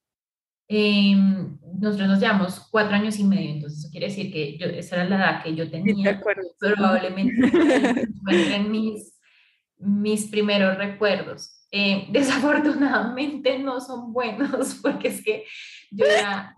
[0.72, 4.97] Em, nosotros nos llevamos cuatro años y medio, entonces eso quiere decir que yo, esa
[4.97, 6.22] era la edad que yo tenía,
[6.59, 7.34] probablemente
[8.55, 9.20] en mis,
[9.80, 11.65] mis primeros recuerdos.
[11.72, 15.43] eh, desafortunadamente no son buenos porque es que
[15.89, 16.55] yo era...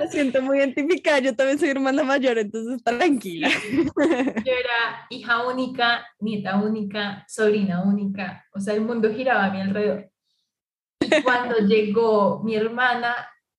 [0.00, 3.50] Me siento muy identificada, yo también soy hermana mayor, entonces tranquila.
[3.70, 9.60] Yo era hija única, nieta única, sobrina única, o sea, el mundo giraba a mi
[9.60, 10.11] alrededor.
[11.24, 13.14] Cuando llegó mi hermana,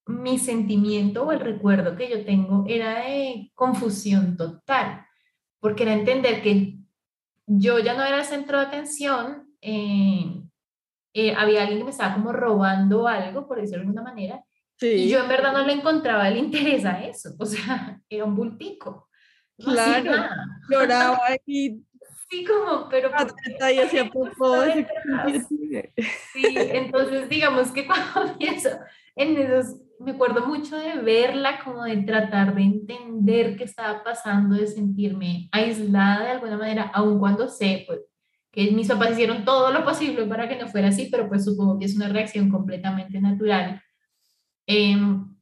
[0.05, 5.05] mi sentimiento o el recuerdo que yo tengo era de confusión total,
[5.59, 6.77] porque era entender que
[7.45, 10.41] yo ya no era el centro de atención, eh,
[11.13, 14.43] eh, había alguien que me estaba como robando algo, por decirlo de alguna manera,
[14.81, 18.35] y yo en verdad no le encontraba el interés a eso, o sea, era un
[18.35, 19.09] bultico.
[19.57, 20.11] claro,
[20.69, 21.81] lloraba y...
[22.34, 23.11] Sí, como, pero...
[24.11, 24.55] Poco.
[26.34, 28.69] Sí, entonces digamos que cuando pienso
[29.15, 34.55] en esos, me acuerdo mucho de verla, como de tratar de entender qué estaba pasando,
[34.55, 37.99] de sentirme aislada de alguna manera, aun cuando sé, pues,
[38.51, 41.77] que mis papás hicieron todo lo posible para que no fuera así, pero pues supongo
[41.77, 43.81] que es una reacción completamente natural.
[44.65, 45.32] Em,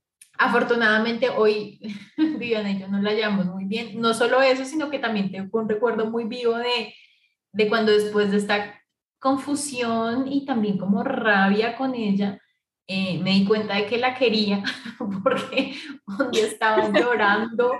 [0.41, 1.79] afortunadamente hoy
[2.17, 4.01] Viviana y yo nos la llevamos muy bien.
[4.01, 6.93] No solo eso, sino que también tengo un recuerdo muy vivo de,
[7.51, 8.81] de cuando después de esta
[9.19, 12.39] confusión y también como rabia con ella,
[12.93, 14.61] eh, me di cuenta de que la quería
[15.23, 15.75] porque
[16.05, 17.71] un día estaba llorando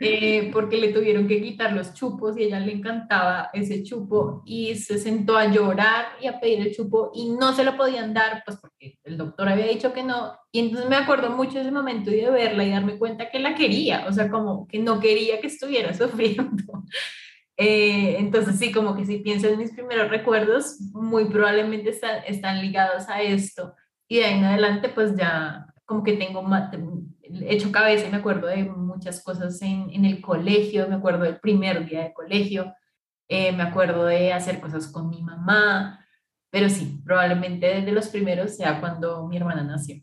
[0.00, 4.42] eh, porque le tuvieron que quitar los chupos y a ella le encantaba ese chupo
[4.46, 8.14] y se sentó a llorar y a pedir el chupo y no se lo podían
[8.14, 11.60] dar pues porque el doctor había dicho que no y entonces me acuerdo mucho de
[11.60, 14.78] ese momento y de verla y darme cuenta que la quería, o sea, como que
[14.78, 16.84] no quería que estuviera sufriendo.
[17.58, 22.62] Eh, entonces sí, como que si pienso en mis primeros recuerdos, muy probablemente están, están
[22.62, 23.74] ligados a esto
[24.12, 26.44] y de ahí en adelante pues ya como que tengo
[27.48, 31.40] hecho cabeza y me acuerdo de muchas cosas en, en el colegio, me acuerdo del
[31.40, 32.74] primer día de colegio,
[33.26, 36.04] eh, me acuerdo de hacer cosas con mi mamá,
[36.50, 40.02] pero sí, probablemente desde los primeros sea cuando mi hermana nació.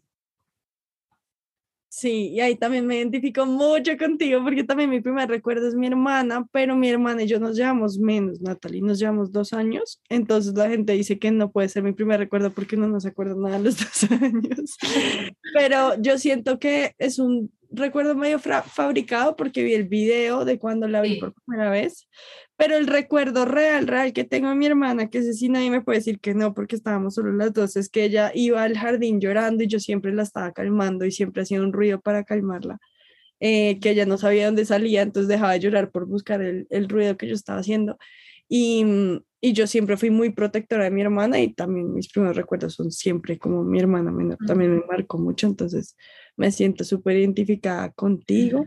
[1.92, 5.88] Sí, y ahí también me identifico mucho contigo porque también mi primer recuerdo es mi
[5.88, 10.54] hermana, pero mi hermana y yo nos llevamos menos, Natalie, nos llevamos dos años, entonces
[10.54, 13.58] la gente dice que no puede ser mi primer recuerdo porque no se acuerda nada
[13.58, 14.78] de los dos años,
[15.56, 20.88] pero yo siento que es un recuerdo medio fabricado porque vi el video de cuando
[20.88, 22.08] la vi por primera vez,
[22.58, 25.82] pero el recuerdo real, real que tengo de mi hermana, que ese sí nadie me
[25.82, 29.22] puede decir que no porque estábamos solo las dos, es que ella iba al jardín
[29.22, 32.80] llorando y yo siempre la estaba calmando y siempre hacía un ruido para calmarla,
[33.40, 36.90] eh, que ella no sabía dónde salía, entonces dejaba de llorar por buscar el, el
[36.90, 37.98] ruido que yo estaba haciendo.
[38.52, 38.84] Y,
[39.42, 42.92] y, yo siempre fui muy protectora de mi hermana y también mis primeros recuerdos son
[42.92, 45.96] siempre como mi hermana menor, también me marcó mucho, entonces
[46.40, 48.66] me siento súper identificada contigo.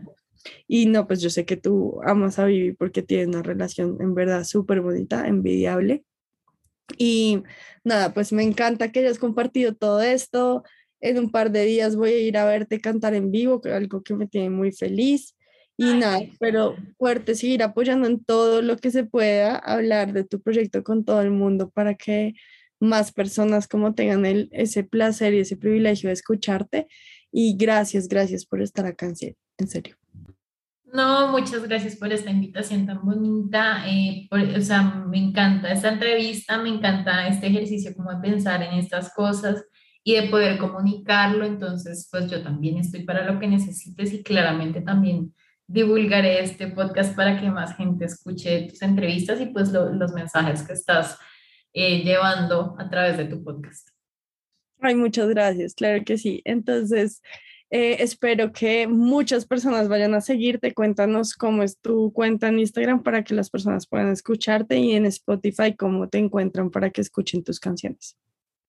[0.67, 4.13] Y no, pues yo sé que tú amas a Vivi porque tiene una relación en
[4.13, 6.03] verdad súper bonita, envidiable.
[6.99, 7.41] Y
[7.83, 10.63] nada, pues me encanta que hayas compartido todo esto.
[11.01, 14.13] En un par de días voy a ir a verte cantar en vivo, algo que
[14.13, 15.35] me tiene muy feliz.
[15.75, 20.39] Y nada, pero fuerte, seguir apoyando en todo lo que se pueda, hablar de tu
[20.39, 22.35] proyecto con todo el mundo para que
[22.79, 26.87] más personas como tengan el, ese placer y ese privilegio de escucharte
[27.33, 29.97] y gracias, gracias por estar acá, en serio.
[30.93, 33.83] No, muchas gracias por esta invitación tan bonita.
[33.87, 38.73] Eh, o sea, me encanta esta entrevista, me encanta este ejercicio como de pensar en
[38.73, 39.65] estas cosas
[40.03, 41.45] y de poder comunicarlo.
[41.45, 45.33] Entonces, pues yo también estoy para lo que necesites y claramente también
[45.65, 50.73] divulgaré este podcast para que más gente escuche tus entrevistas y pues los mensajes que
[50.73, 51.17] estás
[51.73, 53.92] eh, llevando a través de tu podcast.
[54.85, 56.41] Ay, muchas gracias, claro que sí.
[56.43, 57.21] Entonces,
[57.69, 60.73] eh, espero que muchas personas vayan a seguirte.
[60.73, 65.05] Cuéntanos cómo es tu cuenta en Instagram para que las personas puedan escucharte y en
[65.05, 68.17] Spotify cómo te encuentran para que escuchen tus canciones.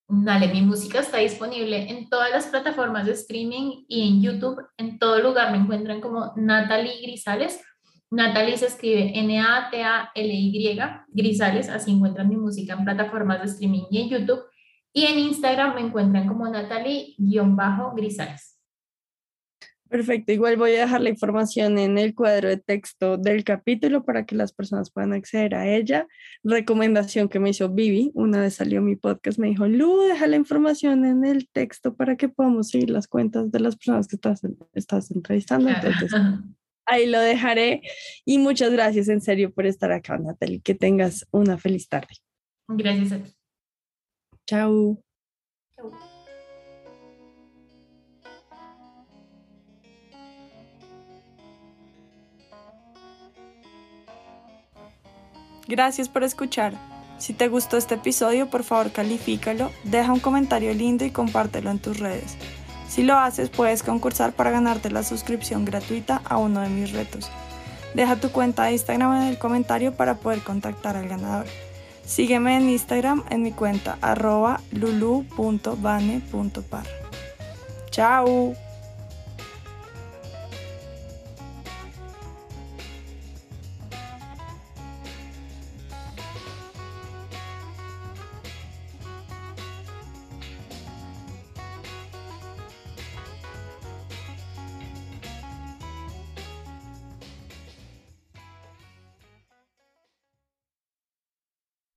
[0.07, 4.65] Dale, mi música está disponible en todas las plataformas de streaming y en YouTube.
[4.77, 7.61] En todo lugar me encuentran como Natalie Grisales.
[8.09, 11.69] Natalie se escribe N-A-T-A-L-Y, Grisales.
[11.69, 14.45] Así encuentran mi música en plataformas de streaming y en YouTube.
[14.97, 18.55] Y en Instagram me encuentran como Natalie-Grisales.
[19.89, 24.25] Perfecto, igual voy a dejar la información en el cuadro de texto del capítulo para
[24.25, 26.07] que las personas puedan acceder a ella.
[26.43, 30.37] Recomendación que me hizo Vivi, una vez salió mi podcast, me dijo, Lu, deja la
[30.37, 34.41] información en el texto para que podamos seguir las cuentas de las personas que estás,
[34.73, 35.69] estás entrevistando.
[35.69, 36.13] Entonces,
[36.87, 37.83] ahí lo dejaré.
[38.25, 40.61] Y muchas gracias en serio por estar acá, Natalie.
[40.61, 42.15] Que tengas una feliz tarde.
[42.69, 43.31] Gracias a ti.
[44.47, 44.99] Chao.
[55.67, 56.75] Gracias por escuchar.
[57.19, 61.79] Si te gustó este episodio, por favor califícalo, deja un comentario lindo y compártelo en
[61.79, 62.37] tus redes.
[62.87, 67.31] Si lo haces, puedes concursar para ganarte la suscripción gratuita a uno de mis retos.
[67.95, 71.47] Deja tu cuenta de Instagram en el comentario para poder contactar al ganador.
[72.07, 76.25] Sígueme en Instagram en mi cuenta arroba lulu.bane.par.
[77.91, 78.55] ¡Chao!